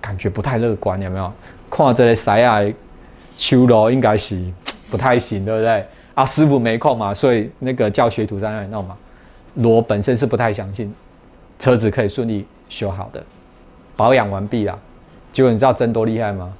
[0.00, 1.32] 感觉不太乐观，有没有？
[1.70, 2.60] 看这个塞亚
[3.36, 4.40] 修罗应该是
[4.90, 5.86] 不太行，对不对？
[6.14, 8.96] 啊，师傅没空嘛，所以那个教学徒在那里弄嘛。
[9.54, 10.94] 罗本身是不太相信
[11.58, 13.22] 车子可以顺利修好的，
[13.96, 14.78] 保养完毕了。
[15.32, 16.52] 结果你知道真多厉害吗？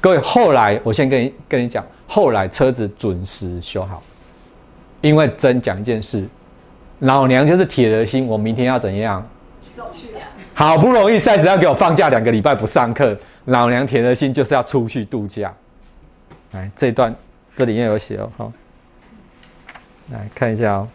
[0.00, 4.02] 各位，后来我先跟你跟你讲，后来车子准时修好，
[5.00, 6.24] 因为真讲一件事，
[7.00, 9.26] 老娘就是铁了心，我明天要怎样？
[10.54, 15.52] 好不容易赛子要给我放假两个礼拜不上课，老娘铁了心就是要出去度假。
[16.52, 17.14] 来，这一段
[17.54, 18.52] 这里面有写哦，好，
[20.10, 20.88] 来看一下哦。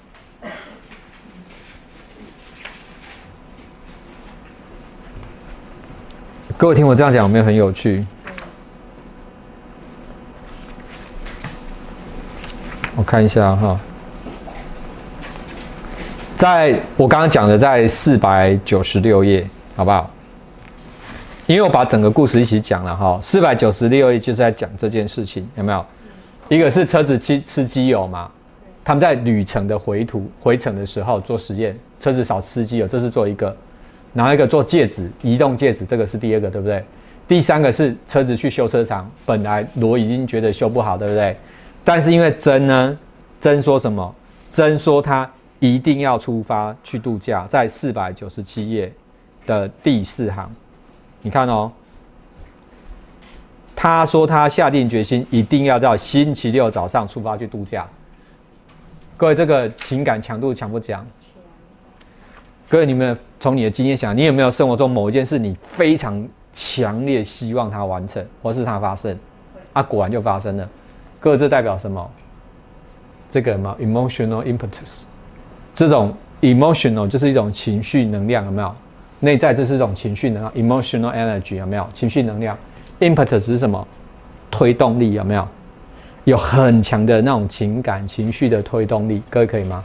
[6.58, 8.06] 各位听我这样讲有没有很有趣？
[12.96, 13.80] 我看一下哈，
[16.38, 20.10] 在我刚刚讲的，在四百九十六页，好不好？
[21.48, 25.84] 因为我把整个故事一起讲了哈，四百九十六页就是在讲这件事情，有没有？
[26.50, 28.30] 一个是车子吃吃机油嘛，
[28.86, 33.56] 他们在旅程的回途回程的时候做实验，车子少吃机油，这是做一个。
[34.14, 36.84] 然后一个做戒指，移动戒指，这个是第二个，对不对？
[37.28, 41.36] 第三个是车子去修车厂，本来罗已经觉得修不好，对不对？
[41.84, 42.98] 但是因为真呢，
[43.42, 44.16] 真说什么？
[44.52, 45.30] 真说他
[45.60, 48.92] 一定要出发去度假，在四百九十七页
[49.46, 50.50] 的第四行，
[51.22, 51.72] 你看哦，
[53.76, 57.88] 他说他下定决心一定要在星期六早上出发去度假。
[59.18, 61.06] 各位，这个情感强度强不强？
[62.70, 69.18] 各位，你们从你的经验想，你有没有生活中某一件事，你非常强烈希望它完成，或是它发生？
[69.74, 70.70] 啊，果然就发生了。
[71.24, 72.12] 各自，代表什么？
[73.30, 75.04] 这个什么 emotional impetus？
[75.74, 78.76] 这种 emotional 就是一种情绪能量，有没有？
[79.22, 81.88] 内在这是一种情绪能量，emotional energy 有没有？
[81.94, 82.58] 情绪能量
[83.00, 83.88] ，impetus 是什么？
[84.52, 85.48] 推动力有没有？
[86.26, 89.82] 有很强的那种情感情绪的推动力，各位可以吗？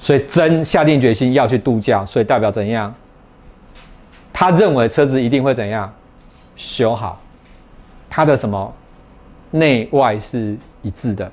[0.00, 2.92] 所以真下定决心要去度假，所以代表怎样？
[4.32, 5.94] 他认为车子一定会怎样
[6.56, 7.20] 修好？
[8.10, 8.74] 他的什么
[9.54, 11.30] 内外是一致的，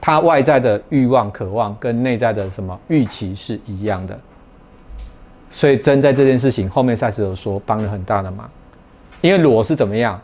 [0.00, 4.18] 他外在的欲望、渴望跟内在的什么预期是一样的。
[5.52, 8.50] 所以真在这件事情后面赛斯有说帮了很大的忙，
[9.20, 10.18] 因为裸是怎么样？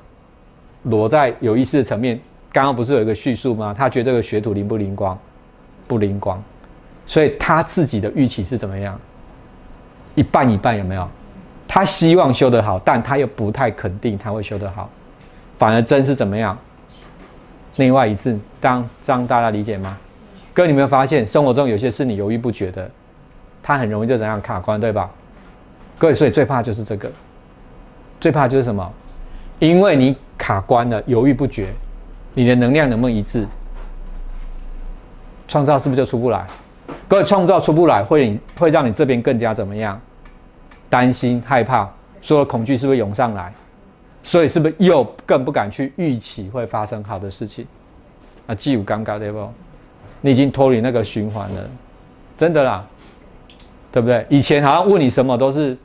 [0.84, 2.18] 裸在有意识的层面，
[2.50, 3.74] 刚刚不是有一个叙述吗？
[3.76, 5.18] 他觉得这个学徒灵不灵光？
[5.86, 6.42] 不灵光。
[7.06, 8.98] 所以他自己的预期是怎么样？
[10.14, 11.06] 一半一半有没有？
[11.68, 14.88] 他希望修得好，但他又不太肯定他会修得好，
[15.58, 16.58] 反而真是怎么样？
[17.80, 19.96] 内外一致，当这样大家理解吗？
[20.52, 22.90] 哥，你有没有发现生活中有些事你犹豫不决的，
[23.62, 25.08] 他很容易就怎样卡关，对吧？
[25.96, 27.10] 各位，所以最怕就是这个，
[28.20, 28.92] 最怕就是什么？
[29.60, 31.68] 因为你卡关了，犹豫不决，
[32.34, 33.46] 你的能量能不能一致？
[35.48, 36.46] 创造是不是就出不来？
[37.08, 39.98] 各位创造出不来，会会让你这边更加怎么样？
[40.90, 41.88] 担心、害怕，
[42.20, 43.50] 所有恐惧是不是涌上来？
[44.22, 47.66] 所以是不是又更不敢去预期会发生好的事情？
[48.46, 49.48] 啊，既有尴尬对不？
[50.20, 51.70] 你已经脱离那个循环了，
[52.36, 52.84] 真的啦，
[53.90, 54.26] 对不对？
[54.28, 55.76] 以前好像问你什么都是，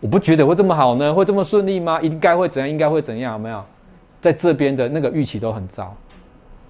[0.00, 2.00] 我不觉得会这么好呢，会这么顺利吗？
[2.02, 2.68] 应该会怎样？
[2.68, 3.32] 应该会怎样？
[3.32, 3.64] 有没有？
[4.20, 5.96] 在这边的那个预期都很糟。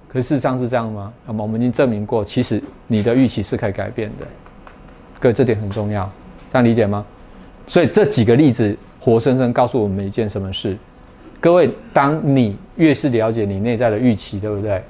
[0.06, 1.12] 可事实上是这样吗？
[1.26, 4.26] 那么我们已经证明过，其实你的预期是可以改变的。
[5.18, 6.08] 各位，这点很重要，
[6.52, 7.04] 这样理解吗？
[7.66, 10.76] 所以这几个例子活生生告诉我们一件什么事？
[11.40, 14.82] 各位，当你越是了解你内在的预期，对不对？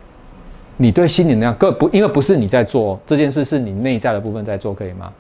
[0.77, 5.13] 你对心理能量，各不，因为不是你在做这件事，是你内在的部分在做，可以吗？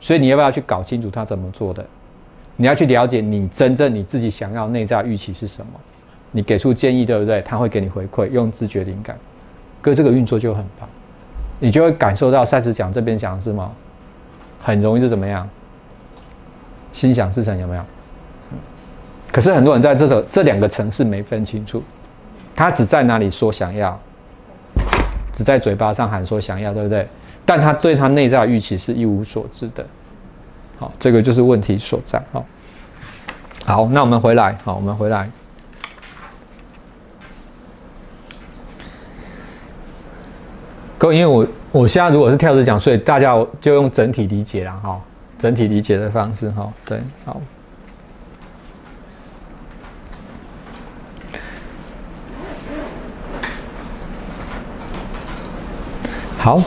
[0.00, 1.84] 所以你要不要去搞清楚他怎么做的？
[2.56, 5.72] 你要去了解你真正你自己想要内在预期是什么？
[6.30, 7.42] 你给出建议，对不对？
[7.42, 9.18] 他会给你回馈，用自觉灵感。
[9.82, 10.88] 哥，这个运作就很棒，
[11.58, 13.70] 你就会感受到赛斯讲这边讲的是吗？
[14.60, 15.48] 很容易是怎么样？
[16.92, 17.82] 心想事成有没有？
[19.32, 21.82] 可是很多人在这首这两个层次没分清楚，
[22.54, 23.98] 他只在哪里说想要，
[25.32, 27.08] 只在嘴巴上喊说想要，对不对？
[27.44, 29.84] 但他对他内在的预期是一无所知的。
[30.78, 32.22] 好，这个就是问题所在。
[32.30, 32.44] 好，
[33.64, 35.28] 好，那我们回来，好，我们回来。
[40.98, 45.00] 各位因为我我现在如果是跳着讲，所以大家就用整体理解了哈，
[45.38, 47.40] 整体理解的方式哈，对，好，
[56.42, 56.60] 好，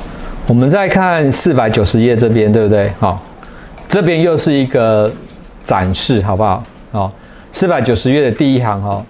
[0.48, 2.90] 我们再看四百九十页这边，对不对？
[2.98, 3.22] 好，
[3.90, 5.12] 这边又是一个
[5.66, 6.64] 展示，好不好？
[6.94, 7.12] 好，
[7.52, 9.06] 四百九十页的第一行哈，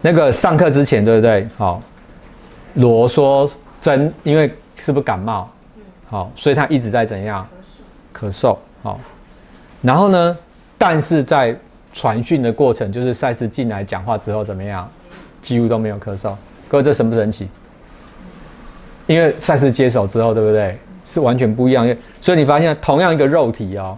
[0.00, 1.46] 那个上课之前，对不对？
[1.56, 1.80] 好，
[2.74, 3.48] 罗说。
[3.80, 5.48] 真因为是不是感冒？
[6.08, 7.46] 好，所以他一直在怎样
[8.12, 8.56] 咳嗽？
[8.82, 8.98] 好，
[9.80, 10.36] 然后呢？
[10.76, 11.56] 但是在
[11.92, 14.90] 传讯的过程，就是赛斯进来讲话之后怎么样？
[15.40, 16.32] 几乎都没有咳嗽。
[16.66, 17.48] 各位，这神不神奇？
[19.06, 20.78] 因为赛斯接手之后，对不对？
[21.04, 21.86] 是完全不一样。
[22.20, 23.96] 所以你发现，同样一个肉体哦，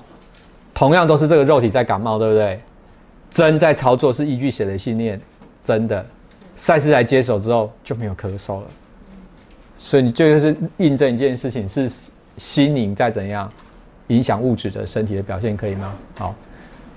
[0.74, 2.60] 同样都是这个肉体在感冒，对不对？
[3.30, 5.20] 真在操作是依据谁的信念？
[5.60, 6.04] 真的，
[6.56, 8.66] 赛斯来接手之后就没有咳嗽了。
[9.78, 11.88] 所以你这就是印证一件事情，是
[12.38, 13.48] 心灵在怎样
[14.08, 15.94] 影响物质的身体的表现，可以吗？
[16.18, 16.34] 好，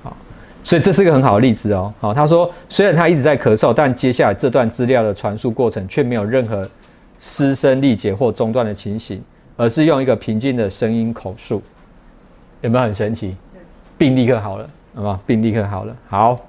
[0.01, 0.17] 好，
[0.63, 1.93] 所以这是一个很好的例子哦。
[1.99, 6.67] 好，他说虽然他一直在咳嗽，但接下来这段资料的传输过程却没有任何
[7.19, 9.21] 失声力竭或中断的情形，
[9.57, 11.61] 而是用一个平静的声音口述，
[12.61, 13.35] 有没有很神奇？
[13.97, 15.19] 病立刻好了，好吗？
[15.27, 15.95] 病立刻好了。
[16.07, 16.39] 好，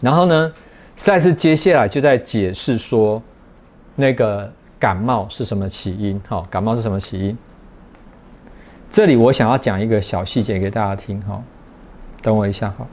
[0.00, 0.52] 然后呢，
[0.96, 3.22] 赛斯接下来就在解释说
[3.94, 4.50] 那个。
[4.82, 6.20] 感冒是什么起因？
[6.28, 7.38] 哈，感冒是什么起因？
[8.90, 11.40] 这里我想要讲一个小细节给大家听，哈，
[12.20, 12.84] 等我一下，哈。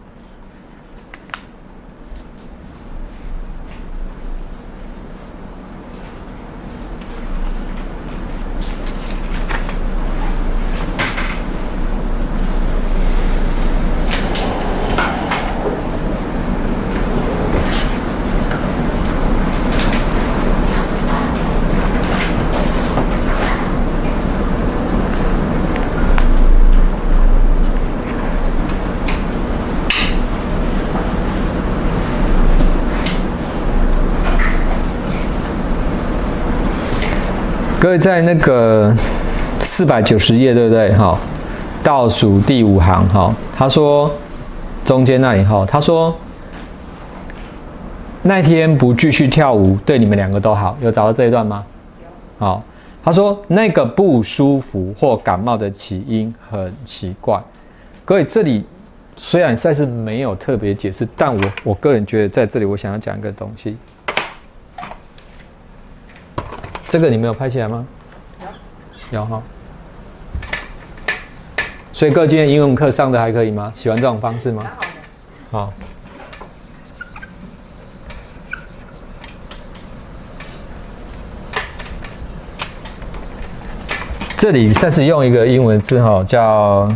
[37.89, 38.95] 各位在那个
[39.61, 40.93] 四百九十页，对不对？
[40.93, 41.17] 哈，
[41.83, 44.11] 倒数第五行，哈，他说
[44.85, 46.15] 中间那里，哈，他说
[48.21, 50.77] 那天不继续跳舞，对你们两个都好。
[50.79, 51.65] 有找到这一段吗？
[52.37, 52.63] 好，
[53.03, 57.41] 他说那个不舒服或感冒的起因很奇怪。
[58.05, 58.63] 各位这里
[59.15, 63.75] 虽然赛事没有特别解释，但我我个人觉得在这里我想要讲一个东西。
[66.89, 67.85] 这个你没有拍起来吗？
[69.11, 69.41] 有，有哈。
[71.93, 73.71] 所以各位今天英文课上的还可以吗？
[73.75, 74.63] 喜欢这种方式吗？
[75.51, 75.71] 好。
[84.37, 86.89] 这里暂时用一个英文字哈，叫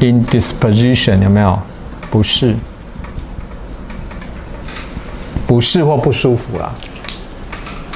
[0.00, 1.58] indisposition，有没有？
[2.10, 2.54] 不是，
[5.46, 6.72] 不是或不舒服啦。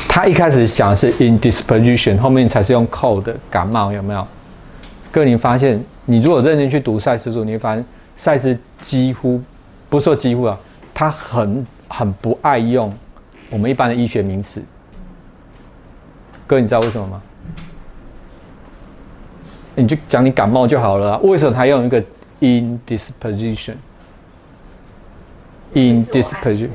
[0.08, 4.26] 他一开始讲是 indisposition，后面才是用 cold 感冒，有没有？
[5.10, 7.84] 各位，你发现你如果认真去读赛斯书，你会发现
[8.16, 9.40] 赛斯几乎
[9.88, 10.58] 不是说几乎啊，
[10.92, 12.92] 他很很不爱用
[13.48, 14.62] 我们一般的医学名词。
[16.46, 17.22] 哥，你知道为什么吗？
[19.76, 22.02] 你就讲你感冒就好了，为什么他用一个
[22.40, 23.74] indisposition？
[25.74, 26.70] indisposition？indisposition，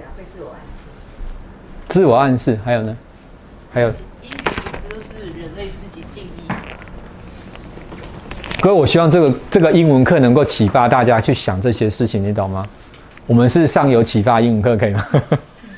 [1.87, 2.95] 自我暗示，还有呢？
[3.71, 3.89] 还有，
[4.21, 4.37] 因此
[4.89, 6.47] 都是人类自己定义。
[8.61, 12.67] 各位，我希望这个这个英文课能够启发大家去想这些事情，你懂吗？
[13.27, 15.05] 我们是上游启发英文课，可以吗？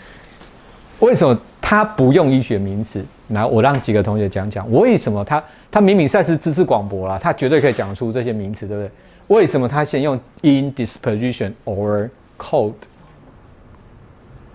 [0.99, 3.03] 为什么他不用医学名词？
[3.29, 8.91] 来，我让几个同学讲讲，为什么他他明明算是知识广博啦，他绝对可以讲出这些名词，对不对？
[9.27, 12.73] 为什么他先用 indisposition or cold？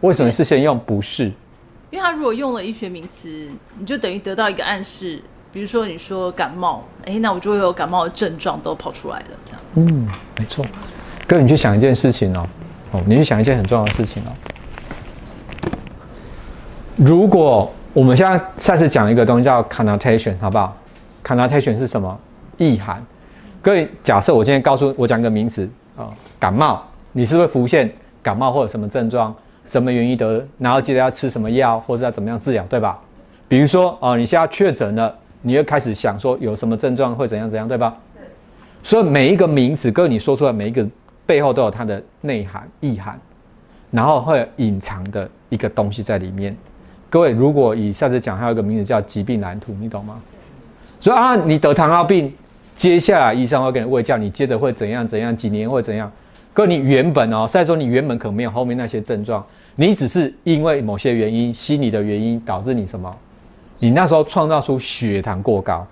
[0.02, 1.32] 为什么是先用不是？
[1.90, 3.48] 因为他如果用了医学名词，
[3.78, 5.22] 你就等于得到一个暗示，
[5.52, 9.60] 比如说你说感冒，哎，那我就会有感冒的症状都跑出来了，这样。
[9.74, 10.64] 嗯，没错。
[11.26, 12.46] 哥，你去想一件事情哦，
[12.92, 14.32] 哦，你去想一件很重要的事情哦。
[16.96, 20.76] 如果我们现在再次讲一个东西叫 connotation，好不好
[21.22, 22.18] ？connotation 是什么？
[22.56, 23.04] 意涵。
[23.62, 26.82] 各位，假设我今天告诉我讲一个名词啊，感冒，
[27.12, 29.32] 你是不是浮现感冒或者什么症状？
[29.64, 30.46] 什么原因得？
[30.58, 32.98] 然后记得要吃什么药，或者要怎么样治疗，对吧？
[33.48, 37.96] 比如说，哦，你现在确诊了，你会开始想说有什么症状会怎样怎样，对吧？
[38.82, 40.86] 所以每一个名词，各位你说出来每一个
[41.24, 43.18] 背后都有它的内涵意涵，
[43.90, 46.56] 然后会隐藏的一个东西在里面。
[47.08, 50.20] 各位，如果以下次讲，还有一个名字叫疾病蓝图，你懂吗？
[50.98, 52.32] 所以啊，你得糖尿病，
[52.74, 56.10] 接下来医生会给你喂教，你接着会怎样怎样，几年会怎样？
[56.54, 59.44] 哥，你原本哦，再说你原本可没有后面那些症状，
[59.76, 63.14] 你只是因为某些原因，心理的原因导致你什么？
[63.78, 65.86] 你那时候创造出血糖过高，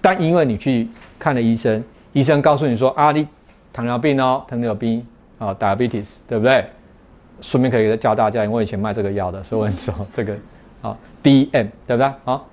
[0.00, 0.88] 但因为你去
[1.18, 1.82] 看了医生，
[2.12, 3.26] 医生告诉你说啊，你
[3.72, 5.04] 糖尿病哦，糖尿病
[5.38, 6.64] 啊，diabetes，对不对？
[7.40, 10.34] 顺便可以教大家，因为我以前卖这个药的，所以我很熟这个
[10.80, 12.12] 啊，DM，对不对？
[12.24, 12.48] 好，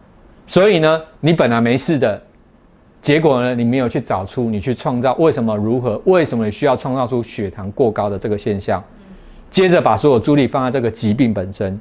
[0.47, 2.21] 所以呢，你本来没事的。
[3.05, 3.53] 结果呢？
[3.53, 6.01] 你没有去找出，你去创造为什么如何？
[6.05, 8.83] 为什么你需要创造出血糖过高的这个现象？
[9.51, 11.79] 接着把所有注意力放在这个疾病本身，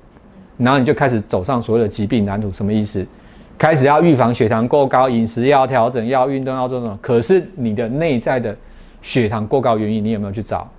[0.58, 3.06] 然后你就开始走上所谓的疾病蓝图，什么意思？
[3.56, 6.98] 开始要预防血糖过高，饮食要调整，要运动，要做什么。
[7.00, 8.54] 可是你的内在的
[9.00, 10.70] 血糖过高原因，你有没有去找？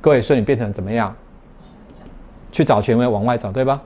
[0.00, 1.12] 各位，所以你变成怎么样？
[2.52, 3.82] 去找权威，往外找，对吧？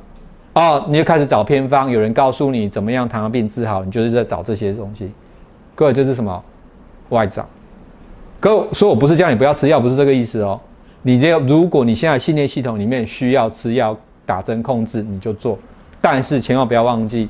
[0.55, 5.11] 哦，你就开始找偏方，有人告诉你怎么样糖尿病治好，你就是在找这些东西。
[5.75, 6.43] 各位，这是什么？
[7.09, 7.47] 外找。
[8.39, 10.61] 各位说我不是叫你不要吃药，不是这个意思哦。
[11.03, 15.59] 你这如果你现在信念系统里面需要吃药、打针控制，你就做。
[16.01, 17.29] 但是千万不要忘记，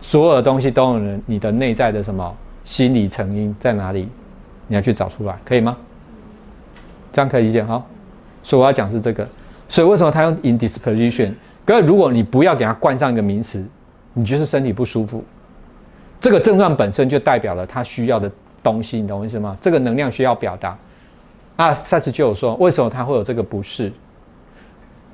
[0.00, 2.32] 所有的东西都有人你的内在的什么
[2.64, 4.08] 心理成因在哪里，
[4.68, 5.76] 你要去找出来，可以吗？
[7.12, 7.84] 这样可以理解哈？
[8.42, 9.26] 所以我要讲是这个。
[9.68, 11.32] 所以为什么他用 indisposition？
[11.64, 13.64] 各位，如果你不要给他冠上一个名词，
[14.14, 15.22] 你就是身体不舒服，
[16.20, 18.30] 这个症状本身就代表了他需要的
[18.62, 19.56] 东西，你懂我意思吗？
[19.60, 20.76] 这个能量需要表达。
[21.56, 23.92] 啊，赛斯就有说，为什么他会有这个不适？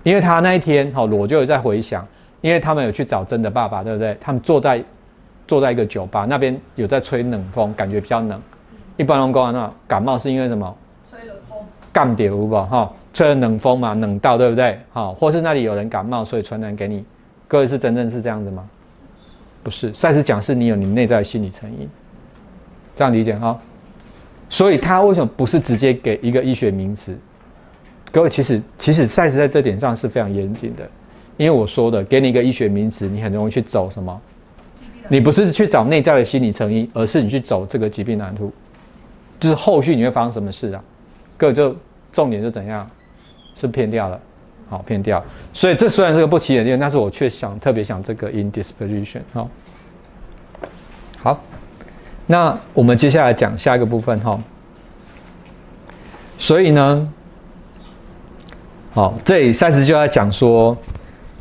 [0.05, 2.07] 因为他那一天，哈，我就有在回想，
[2.41, 4.17] 因为他们有去找真的爸爸，对不对？
[4.21, 4.83] 他们坐在
[5.47, 8.41] 坐在一个酒吧那边，有在吹冷风，感觉比较冷。
[8.97, 10.77] 一般人讲那感冒是因为什么？
[11.05, 11.59] 吹冷风。
[11.93, 12.93] 干点无吧，哈。
[13.19, 14.79] 吹了冷风嘛，冷到对不对？
[14.93, 17.05] 好，或是那里有人感冒，所以传染给你。
[17.49, 18.65] 各位是真正是这样子吗？
[19.65, 21.89] 不是，赛斯讲是你有你内在的心理成因，
[22.95, 23.59] 这样理解哈。
[24.49, 27.19] 所以他为什么不是直接给一个医学名词？
[28.13, 30.89] 各位其实其实赛斯在这点上是非常严谨的，
[31.37, 34.21] 因为我说的给你一个医学名词，你很容易去走什么？
[35.09, 38.53] 你不是去找内在的心理成因，而是你去走这个疾病蓝图，
[39.41, 40.81] 就是后续你会发生什么事啊？
[41.37, 41.75] 各位就
[42.13, 42.89] 重点是怎样？
[43.59, 44.21] 是偏掉了，
[44.71, 45.21] 好偏掉，
[45.53, 49.49] 所以这虽然是个不起眼的，但是我却想特别想这个 indisposition 哈，
[51.19, 51.41] 好，
[52.25, 54.39] 那我们接下来讲下一个部分哈，
[56.39, 57.13] 所以呢，
[58.93, 60.77] 好，这里赛斯就要讲说，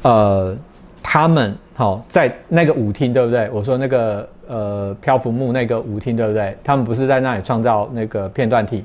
[0.01, 0.57] 呃，
[1.03, 3.47] 他们好在那个舞厅对不对？
[3.51, 6.57] 我说那个呃漂浮木那个舞厅对不对？
[6.63, 8.83] 他们不是在那里创造那个片段体，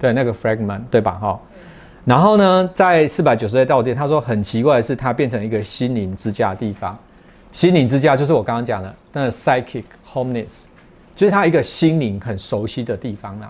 [0.00, 1.12] 对那个 fragment 对吧？
[1.12, 1.40] 哈。
[2.04, 6.98] 然后呢，在四百九十岁到店，他说很奇怪的是，它变成一个心灵之家的地方。
[7.52, 10.64] 心灵之家就是我刚刚讲的那个 psychic homeness，
[11.14, 13.48] 就是他一个心灵很熟悉的地方啦。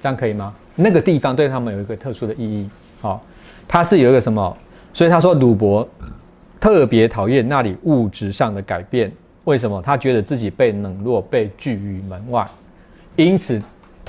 [0.00, 0.54] 这样可以吗？
[0.76, 2.70] 那个地方对他们有一个特殊的意义。
[3.00, 3.20] 好，
[3.66, 4.56] 它是有一个什么？
[4.94, 5.88] 所以他说鲁伯
[6.60, 9.10] 特别讨厌那里物质上的改变。
[9.42, 9.82] 为什么？
[9.82, 12.46] 他觉得自己被冷落，被拒于门外，
[13.16, 13.60] 因此。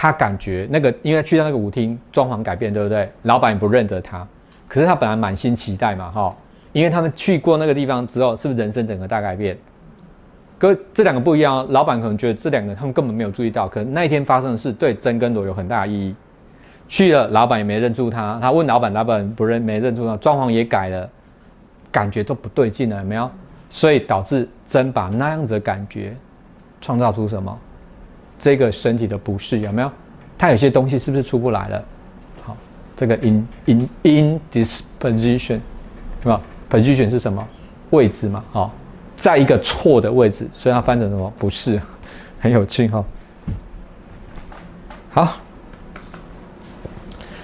[0.02, 3.12] 他感觉那个，因为去到那个舞厅，装潢改变，对不对？
[3.24, 4.26] 老板也不认得他，
[4.66, 6.34] 可是他本来满心期待嘛，哈，
[6.72, 9.58] 因为他们去过那个地方之后，是不是人生整个大改变？
[10.58, 16.16] 哥，这两个不一样哦，老板可能觉得这两个他们根本没有注意到，可能那一天发生的事对真跟罗有很大的意义。
[16.88, 21.10] 去了，老板也没认出他，他问老板，老板不认，没认出他，装潢也改了，
[21.92, 23.30] 感觉都不对劲了，有没有？
[23.70, 26.16] 所以导致真把那样子的感觉
[26.80, 27.60] 创造出什么？
[28.40, 29.92] 这个身体的不适有没有？
[30.38, 31.86] 它有些东西是不是出不来了？
[32.42, 32.56] 好，
[32.96, 35.60] 这个 in in indisposition，
[36.24, 37.46] 是吧？position 是什么
[37.90, 38.42] 位置嘛？
[38.52, 38.74] 好，
[39.18, 41.32] 在一个错的位置，所以它翻成什么？
[41.38, 41.80] 不是，
[42.40, 43.04] 很有趣哈。
[45.12, 45.38] 好，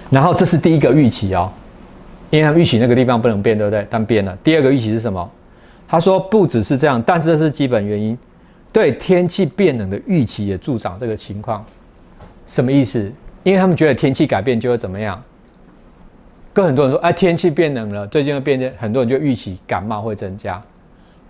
[0.08, 1.52] 然后这是第一个预期哦，
[2.30, 3.86] 因为他预期那个地方不能变，对不对？
[3.90, 4.34] 但变了。
[4.42, 5.30] 第二个预期是什么？
[5.86, 8.16] 他说不只是这样，但是这是基本原因。
[8.76, 11.64] 对天气变冷的预期也助长这个情况，
[12.46, 13.10] 什么意思？
[13.42, 15.22] 因为他们觉得天气改变就会怎么样？
[16.52, 20.62] 跟很多人说，哎，天气变冷了，最近会变得，很多人就预期感冒会增加。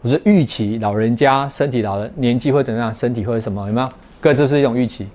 [0.02, 2.92] 我说预期老人家身体老了，年纪会怎样？
[2.92, 3.64] 身体会什么？
[3.68, 3.88] 有没有？
[4.20, 5.06] 各位，这是一种预期。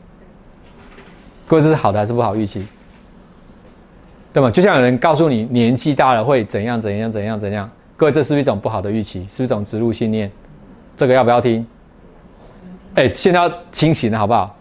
[1.46, 2.66] 各位，这是好的还是不好预期？
[4.32, 4.50] 对吗？
[4.50, 9.20] 就像有人告诉你年纪大了会怎样怎样怎样怎样，各位，这是不是一种不好的预期？
[9.24, 10.32] 是不是一种植入信念？
[10.96, 11.68] 这个要不要听？
[12.96, 14.56] 哎，现在要清醒了，好不好？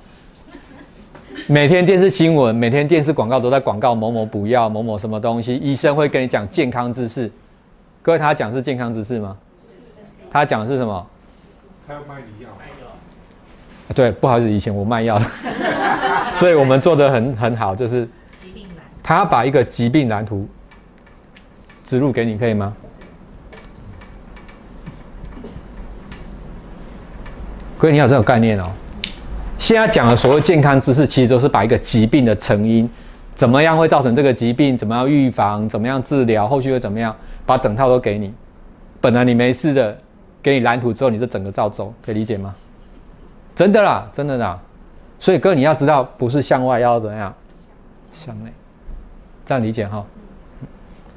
[1.47, 5.57] 每天电视新闻、每天电视广告都在广告某某补药、某某什么东西。
[5.57, 7.31] 医生会跟你讲健康知识，
[8.03, 9.37] 各位，他讲是健康知识吗？
[10.31, 11.07] 他讲的是什么？
[11.89, 12.51] 他要卖你药。
[13.93, 15.25] 对，不好意思，以前我卖药的，
[16.39, 18.09] 所以我们做的很很好，就是
[19.03, 20.49] 他把一个疾病蓝图
[21.83, 22.73] 植入给你，可以吗？
[27.81, 28.71] 哥你有这种概念哦。
[29.59, 32.87] 现在讲的所谓健康知识，其实都是把一个疾病的成因，
[33.35, 37.17] 怎么样会造成这个疾病，怎么样预防，怎么样治疗，后续会怎么样，
[37.47, 38.35] 把整套都给你。
[39.01, 39.97] 本来你没事的，
[40.43, 42.55] 给你蓝图之后，你就整个照走，可以理解吗？
[43.55, 44.61] 真的啦，真的啦。
[45.19, 47.35] 所以哥，你要知道，不是向外要怎样，
[48.13, 48.51] 向内，
[49.47, 50.05] 这样理解哈。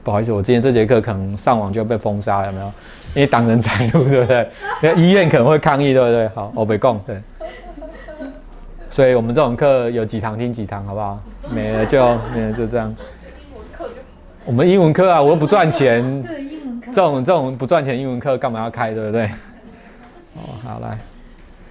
[0.01, 2.71] 不好意思，我今天这节课可能上网就要被封杀，有没有？
[3.15, 4.47] 因为挡人财路，对不对？
[4.81, 6.27] 那医院可能会抗议，对不对？
[6.29, 7.21] 好，我被供，对。
[8.89, 11.19] 所以我们这种课有几堂听几堂，好不好？
[11.49, 11.99] 没了就
[12.33, 12.95] 没了，就这样。
[14.45, 19.25] 我们英文课啊，我又不赚钱，对英文课这种这种不赚钱英文课干嘛要开，对不对？
[20.35, 20.97] 哦，好来，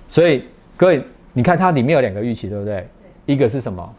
[0.09, 0.45] 所以
[0.77, 2.87] 各位，你看它里面有两个预期，对不对？
[3.27, 3.95] 一个是什么？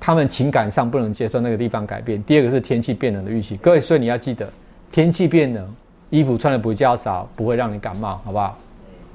[0.00, 2.20] 他们情感上不能接受那个地方改变。
[2.24, 3.56] 第二个是天气变冷的预期。
[3.56, 4.48] 各位，所以你要记得，
[4.90, 5.74] 天气变冷，
[6.12, 8.54] 衣服穿的比较少，不会让你感冒，好不好？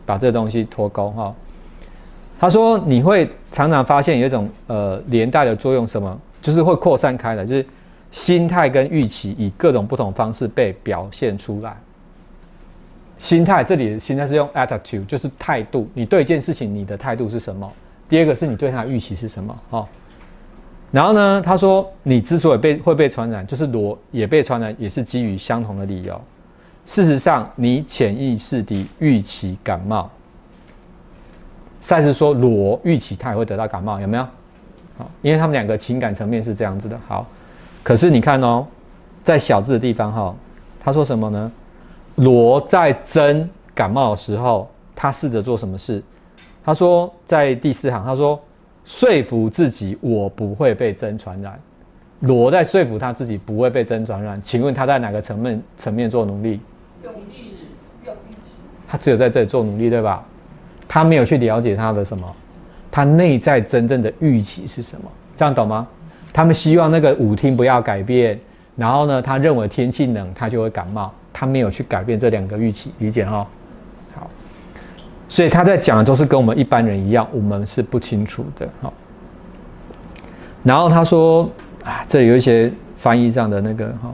[0.04, 1.36] 把这东西脱钩哈。
[2.40, 6.20] 他说你会常常发现有一种呃连带的作用，什么？
[6.42, 7.64] 就是会扩散开来，就是
[8.12, 11.78] 心态跟预期以各种不同方式被表现出来。
[13.20, 15.88] 心态这里的心态是用 attitude，就是态度。
[15.94, 17.72] 你对一件事情你的态度是什么？
[18.10, 19.60] 第二个是你对它的预期是什么？
[19.70, 19.88] 哦。
[20.90, 26.20] 然后呢，他说你之所以被会被传染，就是罗也被传染，也是基于相同的理由。
[26.88, 30.10] 事实上，你潜意识的预期感冒。
[31.82, 34.24] 赛斯说罗预期他也会得到感冒，有没有？
[34.98, 36.98] 好，因为他们两个情感层面是这样子的。
[37.06, 37.28] 好，
[37.84, 38.66] 可是你看哦，
[39.22, 40.34] 在小字的地方哈，
[40.80, 41.52] 他说什么呢？
[42.16, 46.02] 罗在真感冒的时候，他试着做什么事？
[46.64, 48.42] 他说在第四行，他说
[48.86, 51.60] 说服自己我不会被真传染。
[52.22, 54.42] 罗在说服他自己不会被真传染。
[54.42, 56.62] 请问他在哪个层面层面做努力？
[58.88, 60.24] 他只有在这里做努力，对吧？
[60.88, 62.26] 他没有去了解他的什么，
[62.90, 65.12] 他内在真正的预期是什么？
[65.36, 65.86] 这样懂吗？
[66.32, 68.40] 他们希望那个舞厅不要改变，
[68.76, 73.46] 然后呢，他认为天气冷他就会感冒，他没有去改变这两个预期，理解哈？
[74.16, 74.30] 好，
[75.28, 78.94] 所以他在讲的都是跟我们一般人一样，我们是不清楚的哈。
[80.64, 81.50] 然后他说
[81.84, 84.14] 啊，这有一些翻译上的那个哈，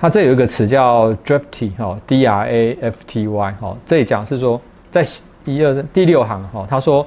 [0.00, 4.60] 他这有一个词叫 drafty 哈，D R A F T Y 哈，这里讲是说
[4.90, 5.04] 在。
[5.46, 7.06] 一二三，第六行哈，他说，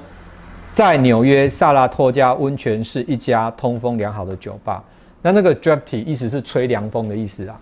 [0.72, 4.80] 在纽约萨拉托加温泉是一家通风良好的酒吧。
[5.20, 7.58] 那那个 drafty 意思是吹凉风的意思啊，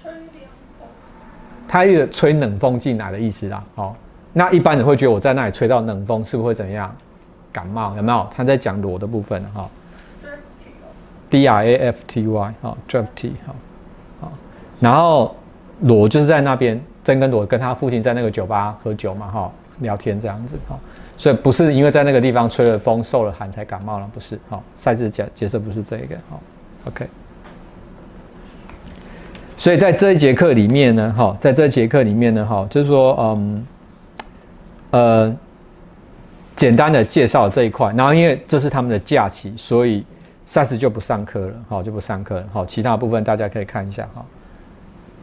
[0.00, 0.24] 吹凉
[0.78, 0.88] 风，
[1.68, 3.62] 他有吹冷风进来的意思啦。
[3.74, 3.94] 哦，
[4.32, 6.96] 那一般人会觉得我在那里吹到冷风，是不是会怎样？
[7.52, 8.26] 感冒有没有？
[8.34, 9.68] 他在讲裸的部分哈。
[10.22, 13.54] ，drafty，D R A F T Y 哈，drafty 哈，好，
[14.80, 15.34] 然后
[15.80, 19.52] 罗就是在那边，真跟裸跟他父亲在那个酒吧喝酒嘛哈。
[19.80, 20.74] 聊天这样子哈，
[21.18, 24.58] 所以不是因为在那个地方吹了风、受了寒才感冒了，不是哈。
[24.74, 26.38] 赛制解解释不是这个哈
[26.86, 27.06] ，OK。
[29.58, 33.66] 所以在这一节课里面呢，哈，在这节课里面呢，哈，就是说，嗯，
[34.92, 35.36] 呃，
[36.56, 40.06] 简单的介绍这一块，然后因为这是他们的假期，所以
[40.46, 44.24] 赛事就不上课了，好，就不上课了，好，其他部分大家可以看一下哈。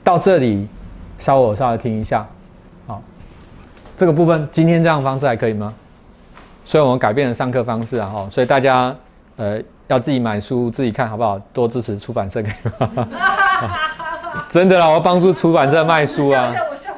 [0.04, 0.68] 到这里，
[1.20, 2.26] 稍微我稍微听一下。
[2.86, 3.02] 好
[3.98, 5.74] 这个部分今天这样方式还可以吗？
[6.66, 8.96] 所以我们改变了上课方式啊，哈，所以大家
[9.38, 11.40] 呃要自己买书自己看好不好？
[11.54, 12.52] 多支持出版社可以
[12.96, 13.08] 吗？
[14.50, 16.54] 真的啦，我要帮助出版社卖书啊！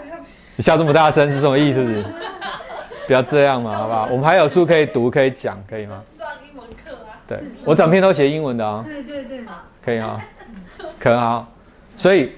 [0.56, 2.06] 你笑这么大声是什么意思？
[3.07, 4.07] 不要这样嘛，好不好？
[4.10, 6.02] 我们还有书可以读可以讲，可以吗？
[6.18, 7.14] 上英文课啊！
[7.27, 8.84] 对，我整篇都写英文的啊。
[8.86, 9.40] 对对对，
[9.84, 10.26] 可以啊，
[10.99, 11.48] 可啊，
[11.95, 12.32] 所以。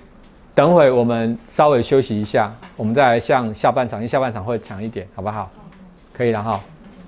[0.57, 5.51] 等会我们稍微休息一下，我们再来向下半场，因为下半场会长一点，好不好？
[6.11, 6.59] 可以了哈。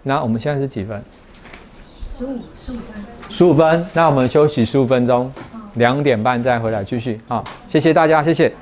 [0.04, 1.04] 那我们现在是几分？
[2.08, 2.84] 十五，十五分。
[3.28, 5.34] 十五分，那我们休息十五分钟，
[5.74, 7.20] 两点半再回来继续。
[7.28, 8.54] 好，谢谢大家，谢谢。